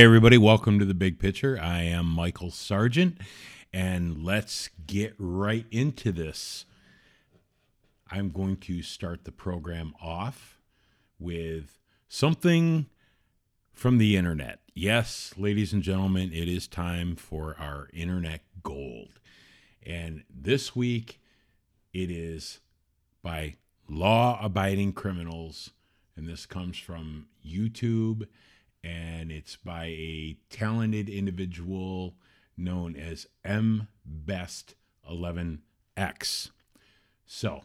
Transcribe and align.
Hey, 0.00 0.06
everybody, 0.06 0.38
welcome 0.38 0.78
to 0.78 0.86
the 0.86 0.94
big 0.94 1.18
picture. 1.18 1.60
I 1.60 1.82
am 1.82 2.06
Michael 2.06 2.50
Sargent, 2.50 3.18
and 3.70 4.24
let's 4.24 4.70
get 4.86 5.14
right 5.18 5.66
into 5.70 6.10
this. 6.10 6.64
I'm 8.10 8.30
going 8.30 8.56
to 8.56 8.80
start 8.80 9.26
the 9.26 9.30
program 9.30 9.92
off 10.00 10.58
with 11.18 11.78
something 12.08 12.86
from 13.74 13.98
the 13.98 14.16
internet. 14.16 14.60
Yes, 14.72 15.34
ladies 15.36 15.74
and 15.74 15.82
gentlemen, 15.82 16.32
it 16.32 16.48
is 16.48 16.66
time 16.66 17.14
for 17.14 17.54
our 17.58 17.90
internet 17.92 18.40
gold. 18.62 19.20
And 19.82 20.24
this 20.34 20.74
week, 20.74 21.20
it 21.92 22.10
is 22.10 22.60
by 23.22 23.56
law 23.86 24.40
abiding 24.42 24.94
criminals. 24.94 25.72
And 26.16 26.26
this 26.26 26.46
comes 26.46 26.78
from 26.78 27.26
YouTube 27.46 28.26
and 28.82 29.30
it's 29.30 29.56
by 29.56 29.86
a 29.86 30.36
talented 30.48 31.08
individual 31.08 32.14
known 32.56 32.96
as 32.96 33.26
M 33.44 33.88
Best 34.04 34.74
11X. 35.10 36.50
So, 37.26 37.62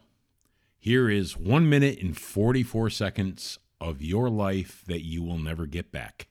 here 0.78 1.10
is 1.10 1.38
1 1.38 1.70
minute 1.70 2.00
and 2.02 2.18
44 2.18 2.90
seconds 2.90 3.60
of 3.82 4.02
your 4.02 4.30
life 4.30 4.84
that 4.88 5.04
you 5.04 5.24
will 5.24 5.38
never 5.38 5.66
get 5.66 5.92
back. 5.92 6.28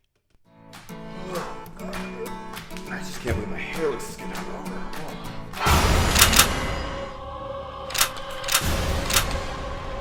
I 2.91 2.99
just 2.99 3.21
can't 3.21 3.37
believe 3.37 3.51
my 3.51 3.59
hair 3.59 3.91
looks 3.91 4.11
as 4.11 4.17
good 4.17 4.27
ever. 4.27 4.65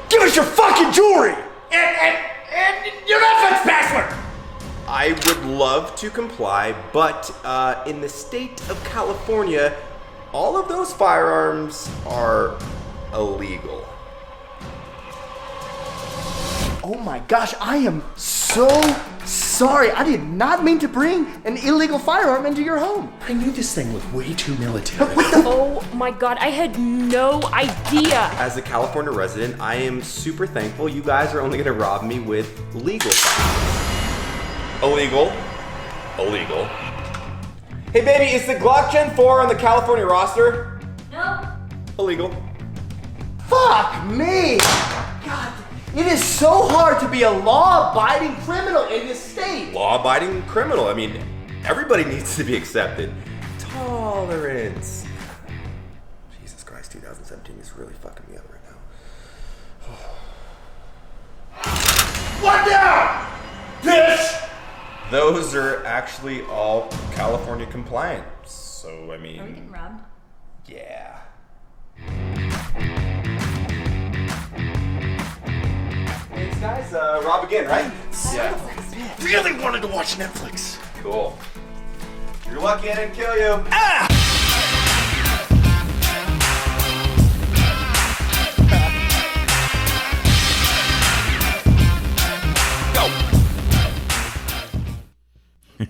Give 0.10 0.22
us 0.22 0.36
your 0.36 0.46
fucking 0.46 0.92
jewelry! 0.92 1.34
And, 1.72 1.98
and, 1.98 2.18
and 2.54 3.10
your 3.10 3.20
Netflix 3.20 3.64
password! 3.64 4.23
I 4.88 5.14
would 5.14 5.46
love 5.46 5.96
to 5.98 6.10
comply, 6.10 6.76
but 6.92 7.34
uh, 7.46 7.84
in 7.88 8.02
the 8.02 8.10
state 8.10 8.60
of 8.70 8.84
California, 8.84 9.76
all 10.34 10.58
of 10.58 10.68
those 10.68 10.92
firearms 10.94 11.90
are 12.06 12.58
illegal. 13.14 13.86
Oh 16.86 17.00
my 17.02 17.20
gosh, 17.30 17.54
I 17.62 17.78
am 17.78 18.04
so 18.18 18.68
sorry. 19.24 19.90
I 19.92 20.04
did 20.04 20.22
not 20.22 20.66
mean 20.66 20.80
to 20.80 20.90
bring 20.90 21.28
an 21.46 21.56
illegal 21.56 21.98
firearm 21.98 22.46
into 22.46 22.62
your 22.62 22.78
home. 22.78 23.14
I 23.22 23.32
knew 23.32 23.52
this 23.52 23.74
thing 23.74 23.94
was 23.94 24.06
way 24.12 24.34
too 24.34 24.54
military. 24.56 25.14
Oh 25.46 25.82
my 25.94 26.12
god, 26.12 26.38
I 26.40 26.50
had 26.50 26.78
no 26.78 27.42
idea. 27.54 28.30
As 28.34 28.58
a 28.58 28.62
California 28.62 29.12
resident, 29.12 29.62
I 29.62 29.76
am 29.76 30.02
super 30.02 30.46
thankful 30.46 30.90
you 30.90 31.02
guys 31.02 31.34
are 31.34 31.40
only 31.40 31.58
gonna 31.58 31.72
rob 31.72 32.04
me 32.04 32.20
with 32.20 32.62
legal 32.76 33.12
firearms. 33.12 33.93
Illegal. 34.84 35.32
Illegal. 36.20 36.66
Hey 37.94 38.04
baby, 38.04 38.36
is 38.36 38.46
the 38.46 38.56
Glock 38.56 38.92
Gen 38.92 39.16
4 39.16 39.40
on 39.40 39.48
the 39.48 39.56
California 39.56 40.06
roster? 40.06 40.82
No. 41.10 41.48
Illegal. 41.98 42.36
Fuck 43.48 44.06
me! 44.08 44.58
God, 45.26 45.54
it 45.96 46.06
is 46.06 46.22
so 46.22 46.68
hard 46.68 47.00
to 47.00 47.08
be 47.08 47.24
a 47.24 47.32
law 47.32 47.94
abiding 47.94 48.36
criminal 48.42 48.84
in 48.88 49.08
this 49.08 49.22
state. 49.22 49.72
Law 49.72 50.02
abiding 50.02 50.42
criminal. 50.48 50.90
I 50.90 50.94
mean, 50.94 51.16
everybody 51.64 52.04
needs 52.04 52.36
to 52.36 52.44
be 52.44 52.54
accepted. 52.54 53.10
Tolerance. 53.60 55.06
Jesus 56.42 56.62
Christ, 56.62 56.92
2017 56.92 57.58
is 57.58 57.72
really 57.78 57.94
fucking 57.94 58.26
me 58.30 58.36
up 58.36 58.44
right 58.52 58.60
now. 58.68 58.76
What 62.44 62.68
now? 62.68 63.30
Bitch! 63.82 64.50
Those 65.14 65.54
are 65.54 65.86
actually 65.86 66.42
all 66.46 66.88
California 67.12 67.68
compliant. 67.68 68.26
So, 68.46 69.12
I 69.12 69.18
mean. 69.18 69.40
Are 69.40 69.44
we 69.44 69.50
getting 69.52 69.70
robbed? 69.70 70.02
Yeah. 70.66 71.20
Thanks, 76.32 76.60
guys. 76.60 76.94
Uh, 76.96 77.22
Rob 77.24 77.44
again, 77.44 77.68
right? 77.68 77.94
Yeah. 78.34 78.60
really 79.22 79.54
wanted 79.62 79.84
to 79.84 79.88
watch 79.88 80.18
Netflix. 80.18 80.80
Cool. 81.04 81.38
You're 82.48 82.60
lucky 82.60 82.90
I 82.90 82.96
didn't 82.96 83.14
kill 83.14 83.38
you. 83.38 84.13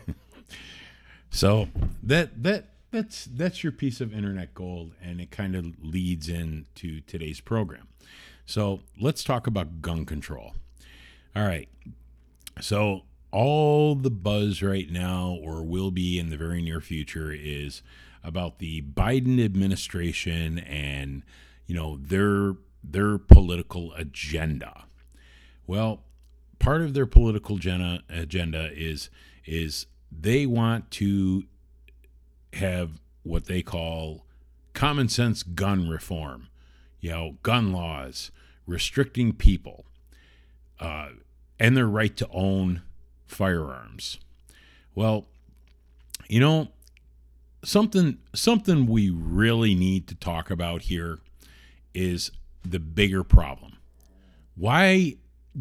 So 1.33 1.67
that 2.03 2.43
that 2.43 2.65
that's 2.91 3.25
that's 3.25 3.63
your 3.63 3.71
piece 3.71 3.99
of 3.99 4.13
internet 4.13 4.53
gold, 4.53 4.91
and 5.01 5.19
it 5.19 5.31
kind 5.31 5.55
of 5.55 5.83
leads 5.83 6.29
into 6.29 7.01
today's 7.01 7.41
program. 7.41 7.87
So 8.45 8.81
let's 9.01 9.23
talk 9.23 9.47
about 9.47 9.81
gun 9.81 10.05
control. 10.05 10.53
All 11.35 11.43
right. 11.43 11.67
So 12.61 13.01
all 13.31 13.95
the 13.95 14.11
buzz 14.11 14.61
right 14.61 14.89
now, 14.91 15.35
or 15.41 15.63
will 15.63 15.89
be 15.89 16.19
in 16.19 16.29
the 16.29 16.37
very 16.37 16.61
near 16.61 16.79
future, 16.79 17.31
is 17.31 17.81
about 18.23 18.59
the 18.59 18.83
Biden 18.83 19.43
administration 19.43 20.59
and 20.59 21.23
you 21.65 21.73
know 21.73 21.97
their 21.99 22.53
their 22.83 23.17
political 23.17 23.91
agenda. 23.93 24.83
Well, 25.65 26.03
part 26.59 26.83
of 26.83 26.93
their 26.93 27.07
political 27.07 27.55
agenda, 27.55 28.03
agenda 28.07 28.69
is 28.71 29.09
is 29.45 29.85
they 30.11 30.45
want 30.45 30.91
to 30.91 31.43
have 32.53 32.99
what 33.23 33.45
they 33.45 33.61
call 33.61 34.25
common 34.73 35.09
sense 35.09 35.43
gun 35.43 35.89
reform, 35.89 36.47
you 36.99 37.09
know, 37.09 37.37
gun 37.43 37.71
laws 37.71 38.31
restricting 38.65 39.33
people 39.33 39.85
uh, 40.79 41.09
and 41.59 41.75
their 41.75 41.87
right 41.87 42.15
to 42.17 42.27
own 42.31 42.81
firearms. 43.25 44.19
Well, 44.95 45.25
you 46.27 46.39
know, 46.39 46.69
something 47.63 48.17
something 48.33 48.85
we 48.85 49.09
really 49.09 49.75
need 49.75 50.07
to 50.07 50.15
talk 50.15 50.51
about 50.51 50.83
here 50.83 51.19
is 51.93 52.31
the 52.63 52.79
bigger 52.79 53.23
problem. 53.23 53.77
Why 54.55 55.15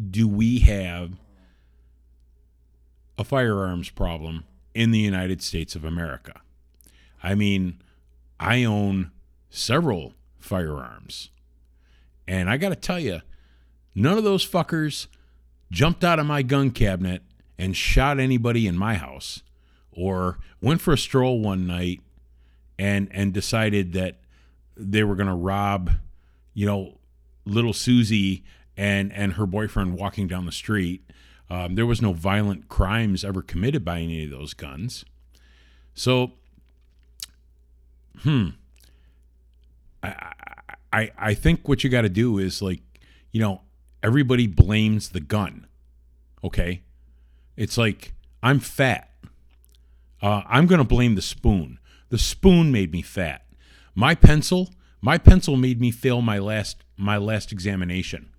do 0.09 0.27
we 0.27 0.59
have 0.59 1.11
a 3.17 3.23
firearms 3.23 3.89
problem 3.89 4.45
in 4.73 4.91
the 4.91 4.99
United 4.99 5.41
States 5.41 5.75
of 5.75 5.83
America? 5.85 6.41
I 7.21 7.35
mean, 7.35 7.81
I 8.39 8.63
own 8.63 9.11
several 9.49 10.13
firearms. 10.39 11.29
And 12.27 12.49
I 12.49 12.57
got 12.57 12.69
to 12.69 12.75
tell 12.75 12.99
you, 12.99 13.21
none 13.95 14.17
of 14.17 14.23
those 14.23 14.47
fuckers 14.47 15.07
jumped 15.71 16.03
out 16.03 16.19
of 16.19 16.25
my 16.25 16.41
gun 16.41 16.71
cabinet 16.71 17.21
and 17.57 17.75
shot 17.75 18.19
anybody 18.19 18.67
in 18.67 18.77
my 18.77 18.95
house 18.95 19.41
or 19.91 20.39
went 20.61 20.81
for 20.81 20.93
a 20.93 20.97
stroll 20.97 21.39
one 21.39 21.67
night 21.67 22.01
and 22.79 23.07
and 23.11 23.33
decided 23.33 23.93
that 23.93 24.19
they 24.75 25.03
were 25.03 25.15
going 25.15 25.27
to 25.27 25.35
rob, 25.35 25.91
you 26.53 26.65
know, 26.65 26.97
little 27.45 27.73
Susie 27.73 28.43
and 28.75 29.13
and 29.13 29.33
her 29.33 29.45
boyfriend 29.45 29.97
walking 29.97 30.27
down 30.27 30.45
the 30.45 30.51
street. 30.51 31.09
Um, 31.49 31.75
there 31.75 31.85
was 31.85 32.01
no 32.01 32.13
violent 32.13 32.69
crimes 32.69 33.23
ever 33.23 33.41
committed 33.41 33.83
by 33.85 33.99
any 33.99 34.23
of 34.23 34.31
those 34.31 34.53
guns. 34.53 35.05
So, 35.93 36.31
hmm, 38.21 38.49
I 40.01 40.33
I, 40.93 41.11
I 41.17 41.33
think 41.33 41.67
what 41.67 41.83
you 41.83 41.89
got 41.89 42.01
to 42.01 42.09
do 42.09 42.37
is 42.37 42.61
like, 42.61 42.81
you 43.31 43.41
know, 43.41 43.61
everybody 44.03 44.45
blames 44.45 45.09
the 45.09 45.19
gun. 45.19 45.65
Okay? 46.43 46.83
It's 47.57 47.77
like 47.77 48.13
I'm 48.43 48.59
fat. 48.59 49.09
Uh, 50.21 50.43
I'm 50.47 50.67
to 50.67 50.83
blame 50.83 51.15
the 51.15 51.21
spoon. 51.21 51.79
The 52.09 52.17
spoon 52.17 52.71
made 52.71 52.91
me 52.91 53.01
fat. 53.01 53.45
My 53.95 54.13
pencil, 54.15 54.69
my 55.01 55.17
pencil 55.17 55.57
made 55.57 55.81
me 55.81 55.91
fail 55.91 56.21
my 56.21 56.37
last 56.37 56.83
my 56.95 57.17
last 57.17 57.51
examination. 57.51 58.29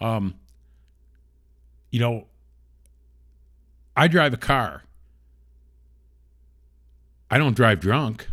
Um, 0.00 0.34
you 1.90 2.00
know, 2.00 2.26
I 3.96 4.08
drive 4.08 4.32
a 4.32 4.38
car. 4.38 4.84
I 7.30 7.38
don't 7.38 7.54
drive 7.54 7.80
drunk. 7.80 8.28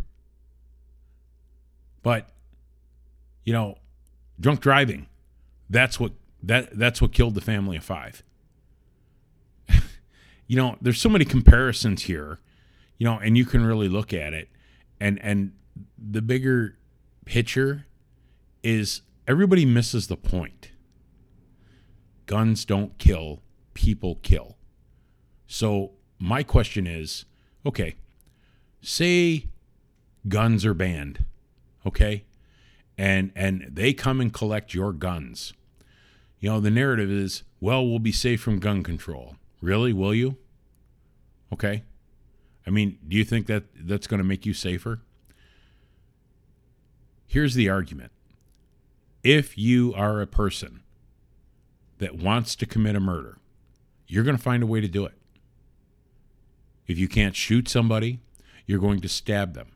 But 2.02 2.28
you 3.44 3.52
know, 3.52 3.78
drunk 4.38 4.60
driving, 4.60 5.06
that's 5.68 5.98
what 5.98 6.12
that 6.42 6.78
that's 6.78 7.02
what 7.02 7.12
killed 7.12 7.34
the 7.34 7.40
family 7.40 7.76
of 7.76 7.84
5. 7.84 8.22
you 10.46 10.56
know, 10.56 10.76
there's 10.80 11.00
so 11.00 11.08
many 11.08 11.24
comparisons 11.24 12.02
here, 12.02 12.38
you 12.98 13.04
know, 13.04 13.18
and 13.18 13.36
you 13.36 13.44
can 13.44 13.64
really 13.64 13.88
look 13.88 14.12
at 14.12 14.32
it 14.32 14.48
and 15.00 15.20
and 15.22 15.52
the 15.98 16.22
bigger 16.22 16.76
picture 17.24 17.86
is 18.62 19.02
everybody 19.26 19.64
misses 19.64 20.06
the 20.06 20.16
point. 20.16 20.70
Guns 22.26 22.64
don't 22.64 22.96
kill, 22.98 23.42
people 23.76 24.16
kill. 24.22 24.56
So 25.46 25.92
my 26.18 26.42
question 26.42 26.86
is, 26.86 27.26
okay, 27.64 27.94
say 28.80 29.46
guns 30.28 30.64
are 30.64 30.74
banned, 30.74 31.24
okay? 31.86 32.24
And 32.98 33.30
and 33.36 33.68
they 33.70 33.92
come 33.92 34.20
and 34.20 34.32
collect 34.32 34.74
your 34.74 34.92
guns. 34.92 35.52
You 36.40 36.50
know, 36.50 36.60
the 36.60 36.70
narrative 36.70 37.10
is, 37.10 37.42
well, 37.60 37.86
we'll 37.86 37.98
be 37.98 38.12
safe 38.12 38.40
from 38.40 38.58
gun 38.58 38.82
control. 38.82 39.36
Really? 39.60 39.92
Will 39.92 40.14
you? 40.14 40.36
Okay. 41.52 41.84
I 42.66 42.70
mean, 42.70 42.98
do 43.06 43.16
you 43.16 43.24
think 43.24 43.46
that 43.46 43.64
that's 43.74 44.06
going 44.06 44.18
to 44.18 44.24
make 44.24 44.44
you 44.44 44.52
safer? 44.52 45.00
Here's 47.26 47.54
the 47.54 47.68
argument. 47.68 48.12
If 49.22 49.56
you 49.56 49.92
are 49.94 50.20
a 50.20 50.26
person 50.26 50.82
that 51.98 52.16
wants 52.16 52.54
to 52.56 52.66
commit 52.66 52.96
a 52.96 53.00
murder, 53.00 53.38
you're 54.06 54.24
going 54.24 54.36
to 54.36 54.42
find 54.42 54.62
a 54.62 54.66
way 54.66 54.80
to 54.80 54.88
do 54.88 55.04
it. 55.04 55.14
If 56.86 56.98
you 56.98 57.08
can't 57.08 57.34
shoot 57.34 57.68
somebody, 57.68 58.20
you're 58.64 58.78
going 58.78 59.00
to 59.00 59.08
stab 59.08 59.54
them. 59.54 59.72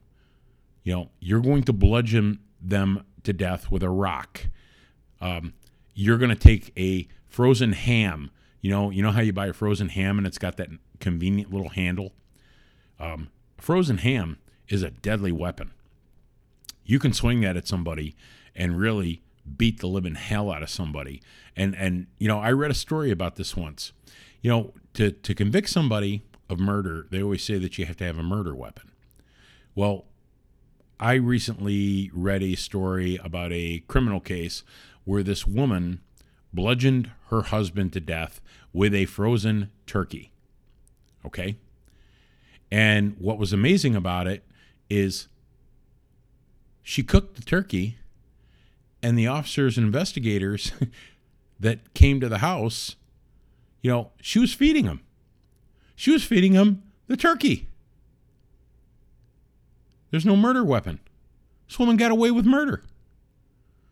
You 0.82 0.94
know, 0.94 1.10
you're 1.20 1.40
going 1.40 1.62
to 1.64 1.72
bludgeon 1.72 2.40
them 2.60 3.04
to 3.24 3.32
death 3.32 3.70
with 3.70 3.82
a 3.82 3.90
rock. 3.90 4.46
Um, 5.20 5.54
you're 5.94 6.18
going 6.18 6.30
to 6.30 6.36
take 6.36 6.72
a 6.76 7.08
frozen 7.28 7.72
ham. 7.72 8.30
You 8.60 8.70
know, 8.70 8.90
you 8.90 9.02
know 9.02 9.12
how 9.12 9.20
you 9.20 9.32
buy 9.32 9.48
a 9.48 9.52
frozen 9.52 9.88
ham 9.88 10.18
and 10.18 10.26
it's 10.26 10.38
got 10.38 10.56
that 10.56 10.68
convenient 11.00 11.52
little 11.52 11.70
handle. 11.70 12.12
Um, 12.98 13.30
frozen 13.58 13.98
ham 13.98 14.38
is 14.68 14.82
a 14.82 14.90
deadly 14.90 15.32
weapon. 15.32 15.72
You 16.84 16.98
can 16.98 17.12
swing 17.12 17.40
that 17.40 17.56
at 17.56 17.66
somebody 17.66 18.16
and 18.54 18.78
really 18.78 19.22
beat 19.56 19.80
the 19.80 19.86
living 19.86 20.14
hell 20.14 20.50
out 20.50 20.62
of 20.62 20.70
somebody. 20.70 21.22
And 21.56 21.74
and 21.76 22.06
you 22.18 22.28
know, 22.28 22.38
I 22.38 22.52
read 22.52 22.70
a 22.70 22.74
story 22.74 23.10
about 23.10 23.36
this 23.36 23.56
once. 23.56 23.92
You 24.40 24.50
know, 24.50 24.72
to 24.94 25.10
to 25.10 25.34
convict 25.34 25.68
somebody 25.68 26.22
of 26.48 26.58
murder, 26.58 27.06
they 27.10 27.22
always 27.22 27.44
say 27.44 27.58
that 27.58 27.78
you 27.78 27.86
have 27.86 27.96
to 27.98 28.04
have 28.04 28.18
a 28.18 28.22
murder 28.22 28.54
weapon. 28.54 28.90
Well, 29.74 30.06
I 30.98 31.14
recently 31.14 32.10
read 32.12 32.42
a 32.42 32.56
story 32.56 33.18
about 33.22 33.52
a 33.52 33.82
criminal 33.88 34.20
case 34.20 34.62
where 35.04 35.22
this 35.22 35.46
woman 35.46 36.00
bludgeoned 36.52 37.10
her 37.30 37.42
husband 37.42 37.92
to 37.94 38.00
death 38.00 38.40
with 38.72 38.94
a 38.94 39.06
frozen 39.06 39.70
turkey. 39.86 40.32
Okay? 41.24 41.56
And 42.70 43.16
what 43.18 43.38
was 43.38 43.52
amazing 43.52 43.96
about 43.96 44.26
it 44.26 44.44
is 44.88 45.28
she 46.82 47.02
cooked 47.02 47.36
the 47.36 47.42
turkey, 47.42 47.96
and 49.02 49.18
the 49.18 49.26
officers 49.26 49.76
and 49.76 49.86
investigators 49.86 50.72
that 51.60 51.94
came 51.94 52.20
to 52.20 52.28
the 52.28 52.38
house, 52.38 52.96
you 53.82 53.90
know, 53.90 54.10
she 54.20 54.38
was 54.38 54.52
feeding 54.52 54.86
them. 54.86 55.00
She 55.94 56.10
was 56.10 56.24
feeding 56.24 56.52
them 56.52 56.82
the 57.08 57.16
turkey. 57.16 57.68
There's 60.10 60.26
no 60.26 60.36
murder 60.36 60.64
weapon. 60.64 61.00
This 61.68 61.78
woman 61.78 61.96
got 61.96 62.10
away 62.10 62.30
with 62.30 62.46
murder. 62.46 62.82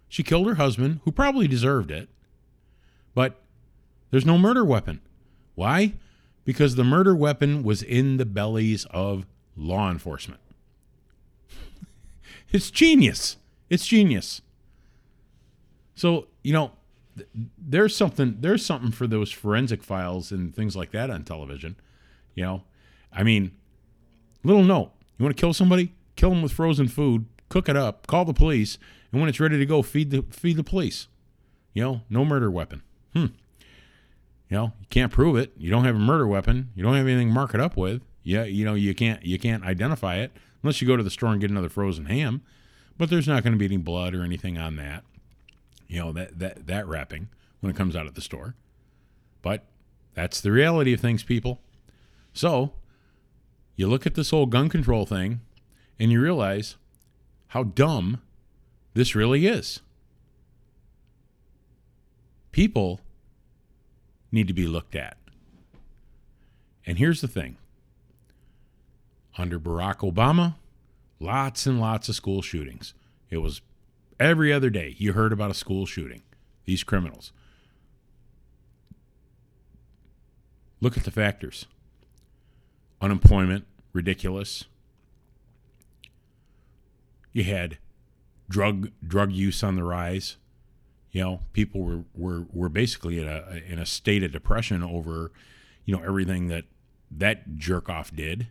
She 0.09 0.23
killed 0.23 0.47
her 0.47 0.55
husband, 0.55 1.01
who 1.05 1.13
probably 1.13 1.47
deserved 1.47 1.91
it, 1.91 2.09
but 3.15 3.41
there's 4.11 4.27
no 4.27 4.39
murder 4.39 4.65
weapon. 4.65 5.01
Why? 5.55 5.95
Because 6.45 6.77
the 6.77 6.85
murder 6.85 7.15
weapon 7.15 7.63
was 7.63 7.83
in 7.83 8.17
the 8.17 8.25
bellies 8.25 8.87
of 8.87 9.27
law 9.57 9.91
enforcement. 9.91 10.41
it's 12.53 12.71
genius. 12.71 13.37
It's 13.69 13.87
genius. 13.87 14.41
So, 15.99 16.29
you 16.45 16.53
know, 16.53 16.71
th- 17.17 17.29
there's 17.59 17.97
something 17.97 18.37
there's 18.39 18.65
something 18.65 18.93
for 18.93 19.09
those 19.09 19.33
forensic 19.33 19.83
files 19.83 20.31
and 20.31 20.55
things 20.55 20.77
like 20.77 20.93
that 20.93 21.11
on 21.11 21.25
television. 21.25 21.75
You 22.37 22.45
know, 22.45 22.63
I 23.13 23.25
mean, 23.25 23.51
little 24.45 24.63
note: 24.63 24.93
you 25.19 25.25
want 25.25 25.37
to 25.37 25.41
kill 25.41 25.53
somebody, 25.53 25.93
kill 26.15 26.31
them 26.31 26.41
with 26.41 26.53
frozen 26.53 26.87
food, 26.87 27.27
cook 27.49 27.69
it 27.69 27.77
up, 27.77 28.07
call 28.07 28.25
the 28.25 28.33
police, 28.33 28.79
and 29.11 29.21
when 29.21 29.29
it's 29.29 29.41
ready 29.41 29.59
to 29.59 29.67
go, 29.67 29.83
feed 29.83 30.13
the 30.13 30.25
feed 30.31 30.57
the 30.57 30.63
police. 30.63 31.09
You 31.75 31.83
know, 31.83 32.01
no 32.09 32.25
murder 32.25 32.49
weapon. 32.49 32.83
Hmm. 33.13 33.27
You 34.49 34.57
know, 34.57 34.73
you 34.81 34.87
can't 34.89 35.11
prove 35.11 35.37
it. 35.37 35.53
You 35.57 35.69
don't 35.69 35.85
have 35.85 35.97
a 35.97 36.01
murder 36.01 36.29
weapon. 36.29 36.71
You 36.77 36.85
don't 36.85 36.95
have 36.95 37.09
anything 37.09 37.29
to 37.29 37.35
mark 37.35 37.55
it 37.55 37.61
up 37.61 37.77
with. 37.77 38.03
Yeah, 38.23 38.45
you 38.45 38.65
know, 38.65 38.75
you 38.75 38.95
can't 38.95 39.25
you 39.25 39.37
can't 39.37 39.65
identify 39.65 40.19
it 40.19 40.31
unless 40.63 40.81
you 40.81 40.87
go 40.87 40.97
to 40.97 41.03
the 41.03 41.11
store 41.11 41.33
and 41.33 41.41
get 41.41 41.51
another 41.51 41.69
frozen 41.69 42.07
ham. 42.07 42.43
But 42.97 43.11
there's 43.11 43.27
not 43.27 43.43
going 43.43 43.53
to 43.53 43.59
be 43.59 43.65
any 43.65 43.79
blood 43.79 44.15
or 44.15 44.23
anything 44.23 44.59
on 44.59 44.77
that. 44.77 45.03
You 45.89 46.01
know, 46.01 46.13
that 46.13 46.39
that 46.39 46.67
that 46.67 46.87
wrapping 46.87 47.29
when 47.61 47.71
it 47.71 47.77
comes 47.77 47.97
out 47.97 48.07
of 48.07 48.15
the 48.15 48.21
store. 48.21 48.55
But 49.43 49.65
that's 50.15 50.41
the 50.41 50.53
reality 50.53 50.93
of 50.93 51.01
things, 51.01 51.23
people. 51.23 51.61
So, 52.33 52.73
you 53.77 53.89
look 53.89 54.07
at 54.07 54.15
this 54.15 54.31
whole 54.31 54.47
gun 54.47 54.69
control 54.69 55.07
thing 55.07 55.41
and 55.99 56.13
you 56.13 56.21
realize 56.21 56.77
how 57.49 57.63
dumb 57.63 58.21
this 58.95 59.15
really 59.15 59.47
is. 59.47 59.81
People 62.53 63.01
need 64.31 64.49
to 64.49 64.55
be 64.55 64.67
looked 64.67 64.95
at. 64.95 65.17
And 66.87 66.99
here's 66.99 67.21
the 67.21 67.29
thing 67.29 67.57
under 69.37 69.61
Barack 69.61 69.99
Obama, 69.99 70.57
lots 71.21 71.67
and 71.67 71.81
lots 71.81 72.09
of 72.09 72.15
school 72.15 72.43
shootings. 72.43 72.95
It 73.31 73.39
was 73.39 73.61
every 74.21 74.53
other 74.53 74.71
day 74.71 74.95
you 74.99 75.13
heard 75.13 75.33
about 75.33 75.51
a 75.51 75.55
school 75.55 75.87
shooting, 75.87 76.23
these 76.65 76.85
criminals. 76.85 77.33
Look 80.81 80.97
at 80.97 81.05
the 81.05 81.11
factors 81.11 81.67
unemployment, 83.01 83.65
ridiculous. 83.93 84.65
You 87.33 87.45
had 87.45 87.79
drug 88.49 88.91
drug 89.07 89.33
use 89.33 89.63
on 89.63 89.77
the 89.77 89.85
rise. 89.85 90.37
You 91.11 91.23
know, 91.23 91.41
people 91.53 91.83
were, 91.83 92.05
were, 92.15 92.47
were 92.53 92.69
basically 92.69 93.19
in 93.19 93.27
a 93.27 93.63
in 93.69 93.79
a 93.79 93.87
state 93.87 94.23
of 94.23 94.33
depression 94.33 94.83
over, 94.83 95.33
you 95.85 95.97
know, 95.97 96.03
everything 96.03 96.49
that 96.49 96.65
that 97.11 97.57
jerk 97.57 97.89
off 97.89 98.15
did. 98.15 98.49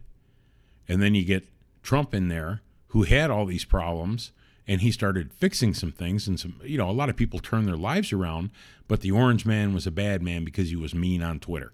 And 0.88 1.02
then 1.02 1.14
you 1.16 1.24
get 1.26 1.48
Trump 1.84 2.14
in 2.14 2.30
there 2.30 2.62
who 2.88 3.04
had 3.04 3.30
all 3.30 3.46
these 3.46 3.66
problems 3.66 4.32
and 4.68 4.82
he 4.82 4.92
started 4.92 5.34
fixing 5.34 5.74
some 5.74 5.92
things 5.92 6.28
and 6.28 6.40
some 6.40 6.60
you 6.64 6.78
know, 6.78 6.90
a 6.90 6.92
lot 6.92 7.10
of 7.10 7.16
people 7.16 7.40
turned 7.40 7.68
their 7.68 7.78
lives 7.78 8.12
around, 8.12 8.50
but 8.88 9.02
the 9.02 9.12
orange 9.12 9.46
man 9.46 9.74
was 9.74 9.88
a 9.88 9.92
bad 9.92 10.22
man 10.22 10.44
because 10.44 10.70
he 10.70 10.76
was 10.76 10.94
mean 10.94 11.24
on 11.24 11.40
Twitter. 11.40 11.74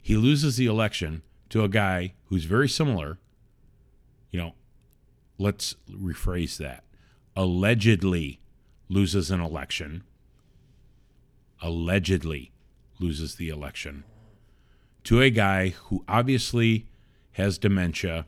He 0.00 0.16
loses 0.16 0.56
the 0.56 0.66
election 0.66 1.22
to 1.50 1.64
a 1.64 1.68
guy 1.68 2.14
who's 2.26 2.44
very 2.44 2.68
similar, 2.68 3.18
you 4.30 4.38
know, 4.38 4.54
let's 5.38 5.74
rephrase 5.90 6.58
that. 6.58 6.84
Allegedly 7.34 8.40
loses 8.88 9.30
an 9.30 9.40
election. 9.40 10.04
Allegedly 11.60 12.52
loses 13.00 13.34
the 13.34 13.48
election 13.48 14.04
to 15.06 15.20
a 15.20 15.30
guy 15.30 15.68
who 15.68 16.04
obviously 16.08 16.84
has 17.32 17.58
dementia 17.58 18.26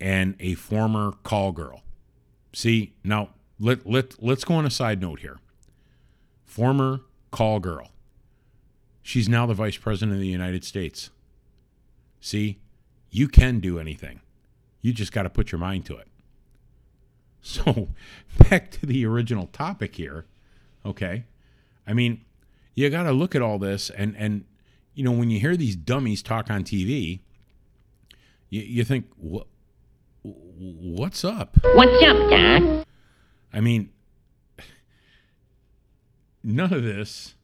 and 0.00 0.34
a 0.40 0.54
former 0.54 1.12
call 1.22 1.52
girl. 1.52 1.82
See, 2.52 2.94
now 3.04 3.30
let, 3.58 3.86
let, 3.86 4.22
let's 4.22 4.44
go 4.44 4.54
on 4.54 4.66
a 4.66 4.70
side 4.70 5.00
note 5.00 5.20
here. 5.20 5.38
Former 6.44 7.00
call 7.30 7.60
girl. 7.60 7.90
She's 9.02 9.28
now 9.28 9.46
the 9.46 9.54
vice 9.54 9.76
president 9.76 10.14
of 10.14 10.20
the 10.20 10.28
United 10.28 10.64
States. 10.64 11.10
See, 12.20 12.58
you 13.10 13.28
can 13.28 13.60
do 13.60 13.78
anything. 13.78 14.20
You 14.82 14.92
just 14.92 15.12
got 15.12 15.22
to 15.22 15.30
put 15.30 15.50
your 15.52 15.58
mind 15.58 15.86
to 15.86 15.96
it. 15.96 16.06
So, 17.40 17.88
back 18.50 18.72
to 18.72 18.84
the 18.84 19.06
original 19.06 19.46
topic 19.46 19.94
here. 19.94 20.26
Okay. 20.84 21.24
I 21.86 21.94
mean, 21.94 22.22
you 22.74 22.90
got 22.90 23.04
to 23.04 23.12
look 23.12 23.34
at 23.34 23.42
all 23.42 23.58
this 23.58 23.90
and 23.90 24.14
and 24.16 24.44
you 24.94 25.04
know 25.04 25.12
when 25.12 25.30
you 25.30 25.40
hear 25.40 25.56
these 25.56 25.76
dummies 25.76 26.22
talk 26.22 26.50
on 26.50 26.64
TV, 26.64 27.20
you, 28.50 28.60
you 28.60 28.84
think 28.84 29.06
what 29.16 29.46
what's 30.58 31.24
up? 31.24 31.58
What's 31.74 32.02
up, 32.02 32.30
Doc? 32.30 32.86
I 33.52 33.60
mean, 33.60 33.90
none 36.42 36.72
of 36.72 36.82
this 36.82 37.34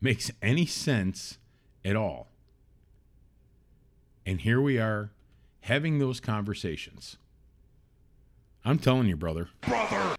makes 0.00 0.30
any 0.40 0.66
sense 0.66 1.38
at 1.84 1.96
all. 1.96 2.28
And 4.24 4.40
here 4.40 4.60
we 4.60 4.78
are 4.78 5.10
having 5.60 5.98
those 5.98 6.20
conversations. 6.20 7.16
I'm 8.64 8.78
telling 8.78 9.08
you, 9.08 9.16
brother. 9.16 9.48
Brother. 9.62 10.16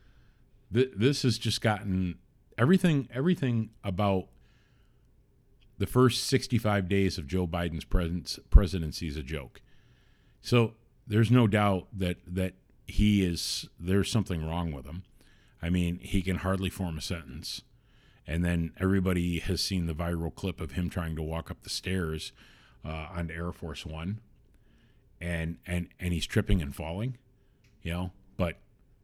Th- 0.74 0.92
this 0.96 1.24
has 1.24 1.38
just 1.38 1.62
gotten 1.62 2.15
everything 2.58 3.08
everything 3.13 3.70
about 3.84 4.27
the 5.77 5.88
first 5.88 6.25
65 6.25 6.88
days 6.88 7.18
of 7.18 7.27
Joe 7.27 7.48
Biden's 7.48 7.86
pres- 7.86 8.39
presidency 8.50 9.08
is 9.08 9.18
a 9.18 9.24
joke. 9.24 9.62
So 10.42 10.74
there's 11.07 11.31
no 11.31 11.48
doubt 11.48 11.88
that 11.93 12.17
that 12.27 12.53
he 12.86 13.24
is 13.24 13.67
there's 13.79 14.12
something 14.12 14.45
wrong 14.45 14.72
with 14.72 14.86
him. 14.86 15.03
I 15.62 15.69
mean, 15.69 16.00
he 16.00 16.22
can 16.22 16.38
hardly 16.38 16.69
form 16.69 16.98
a 16.98 17.01
sentence. 17.01 17.62
And 18.25 18.43
then 18.43 18.72
everybody 18.79 19.39
has 19.39 19.62
seen 19.62 19.86
the 19.86 19.93
viral 19.93 20.33
clip 20.33 20.62
of 20.62 20.72
him 20.72 20.89
trying 20.89 21.15
to 21.17 21.22
walk 21.22 21.51
up 21.51 21.63
the 21.63 21.69
stairs 21.69 22.31
uh, 22.86 23.07
on 23.12 23.29
Air 23.29 23.51
Force 23.51 23.86
One, 23.86 24.22
and 25.19 25.57
and 25.65 25.89
and 26.00 26.13
he's 26.13 26.25
tripping 26.25 26.62
and 26.62 26.74
falling, 26.75 27.17
you 27.81 27.91
know. 27.91 28.12
But 28.38 28.60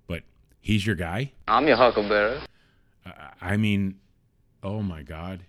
but 0.08 0.24
he's 0.62 0.86
your 0.86 0.96
guy. 0.96 1.34
I'm 1.48 1.68
your 1.68 1.78
huckleberry. 1.78 2.40
I 3.42 3.58
mean, 3.58 4.00
oh 4.64 4.82
my 4.82 5.02
God, 5.02 5.44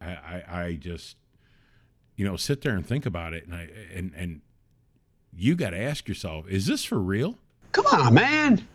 I, 0.00 0.10
I, 0.10 0.62
I 0.62 0.74
just, 0.74 1.16
you 2.16 2.24
know, 2.24 2.36
sit 2.36 2.60
there 2.62 2.74
and 2.74 2.86
think 2.86 3.06
about 3.06 3.32
it, 3.34 3.46
and 3.46 3.54
I 3.54 3.68
and 3.94 4.12
and 4.16 4.40
you 5.32 5.54
got 5.54 5.70
to 5.70 5.78
ask 5.80 6.08
yourself, 6.08 6.46
is 6.48 6.66
this 6.66 6.84
for 6.84 6.98
real? 6.98 7.38
Come 7.72 7.86
on, 7.86 8.14
man. 8.14 8.66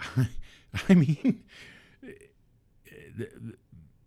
I 0.88 0.94
mean, 0.94 1.44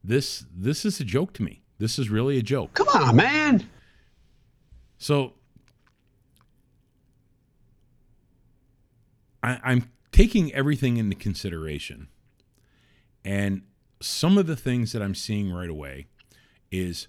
this 0.04 0.46
this 0.56 0.86
is 0.86 1.00
a 1.00 1.04
joke 1.04 1.34
to 1.34 1.44
me. 1.44 1.62
This 1.78 2.00
is 2.00 2.10
really 2.10 2.38
a 2.38 2.44
joke. 2.44 2.74
Come 2.74 2.88
on, 2.90 3.16
man. 3.16 3.68
So 4.98 5.34
I, 9.44 9.60
I'm 9.64 9.92
taking 10.12 10.54
everything 10.54 10.98
into 10.98 11.16
consideration. 11.16 12.08
And 13.26 13.64
some 14.02 14.38
of 14.38 14.48
the 14.48 14.56
things 14.56 14.92
that 14.94 15.02
I'm 15.02 15.16
seeing 15.16 15.52
right 15.52 15.70
away 15.70 16.08
is 16.72 17.08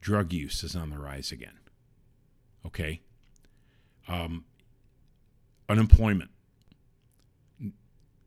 drug 0.00 0.32
use 0.32 0.62
is 0.62 0.76
on 0.76 0.90
the 0.90 0.98
rise 0.98 1.32
again. 1.32 1.58
Okay. 2.66 3.00
Um, 4.08 4.44
unemployment. 5.68 6.30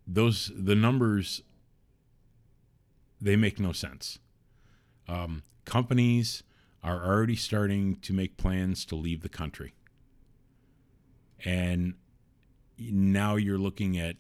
Those 0.08 0.52
the 0.56 0.76
numbers 0.76 1.44
they 3.20 3.36
make 3.36 3.60
no 3.60 3.72
sense. 3.72 4.20
Um, 5.08 5.44
companies 5.66 6.44
are 6.84 7.04
already 7.06 7.36
starting 7.36 7.96
to 7.98 8.14
make 8.14 8.38
plans 8.38 8.86
to 8.86 8.96
leave 8.96 9.22
the 9.22 9.30
country. 9.30 9.74
And 11.44 11.96
now 12.78 13.36
you're 13.36 13.58
looking 13.58 13.98
at, 13.98 14.16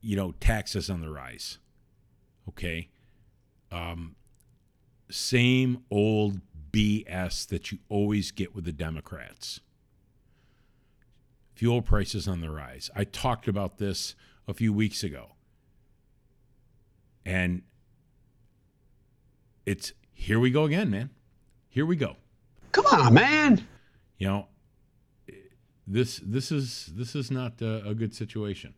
you 0.00 0.16
know, 0.16 0.32
taxes 0.32 0.90
on 0.90 1.00
the 1.00 1.10
rise. 1.10 1.58
Okay. 2.48 2.88
Um, 3.72 4.16
same 5.10 5.84
old 5.90 6.40
BS 6.70 7.46
that 7.48 7.72
you 7.72 7.78
always 7.88 8.30
get 8.30 8.54
with 8.54 8.64
the 8.64 8.72
Democrats. 8.72 9.60
Fuel 11.54 11.82
prices 11.82 12.26
on 12.26 12.40
the 12.40 12.50
rise. 12.50 12.90
I 12.94 13.04
talked 13.04 13.48
about 13.48 13.78
this 13.78 14.14
a 14.48 14.54
few 14.54 14.72
weeks 14.72 15.02
ago. 15.02 15.32
And 17.24 17.62
it's 19.64 19.92
here 20.12 20.38
we 20.38 20.50
go 20.50 20.64
again, 20.64 20.90
man. 20.90 21.10
Here 21.68 21.86
we 21.86 21.96
go. 21.96 22.16
Come 22.72 22.86
on, 22.86 23.14
man. 23.14 23.66
You 24.18 24.26
know, 24.28 24.48
this 25.86 26.20
this 26.24 26.50
is 26.52 26.92
this 26.94 27.14
is 27.14 27.30
not 27.30 27.60
a, 27.62 27.88
a 27.88 27.94
good 27.94 28.14
situation. 28.14 28.74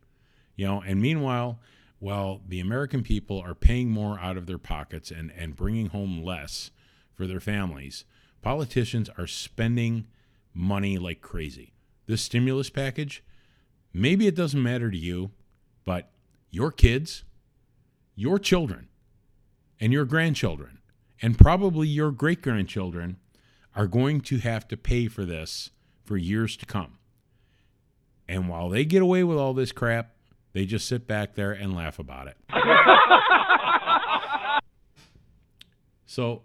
You 0.55 0.67
know, 0.67 0.83
and 0.87 1.01
meanwhile, 1.01 1.59
while 1.99 2.41
the 2.47 2.61
American 2.61 3.03
people 3.03 3.41
are 3.41 3.55
paying 3.55 3.91
more 3.91 4.19
out 4.21 4.37
of 4.37 4.47
their 4.47 4.59
pockets 4.59 5.11
and 5.11 5.33
and 5.37 5.57
bringing 5.57 5.87
home 5.87 6.23
less 6.23 6.71
for 7.15 7.27
their 7.27 7.41
families, 7.41 8.05
politicians 8.43 9.11
are 9.19 9.27
spending 9.27 10.07
money 10.55 10.99
like 10.99 11.21
crazy. 11.21 11.73
This 12.07 12.23
stimulus 12.23 12.71
package, 12.71 13.25
maybe 13.93 14.27
it 14.27 14.37
doesn't 14.37 14.63
matter 14.63 14.91
to 14.91 14.97
you, 14.97 15.31
but 15.85 16.11
your 16.51 16.71
kids, 16.71 17.25
your 18.15 18.39
children, 18.39 18.89
and 19.81 19.93
your 19.93 20.05
grandchildren, 20.05 20.79
and 21.21 21.39
probably 21.39 21.89
your 21.89 22.11
great 22.11 22.43
grandchildren 22.43 23.17
are 23.75 23.87
going 23.87 24.21
to 24.23 24.39
have 24.39 24.67
to 24.69 24.77
pay 24.77 25.09
for 25.09 25.25
this 25.25 25.71
for 26.05 26.17
years 26.17 26.57
to 26.57 26.67
come. 26.67 26.99
And 28.29 28.49
while 28.49 28.69
they 28.69 28.85
get 28.85 29.03
away 29.03 29.25
with 29.25 29.39
all 29.39 29.55
this 29.55 29.73
crap, 29.73 30.13
they 30.53 30.65
just 30.65 30.89
sit 30.89 31.07
back 31.07 31.35
there 31.35 31.53
and 31.53 31.77
laugh 31.77 31.99
about 31.99 32.29
it. 32.29 32.37
so, 36.07 36.43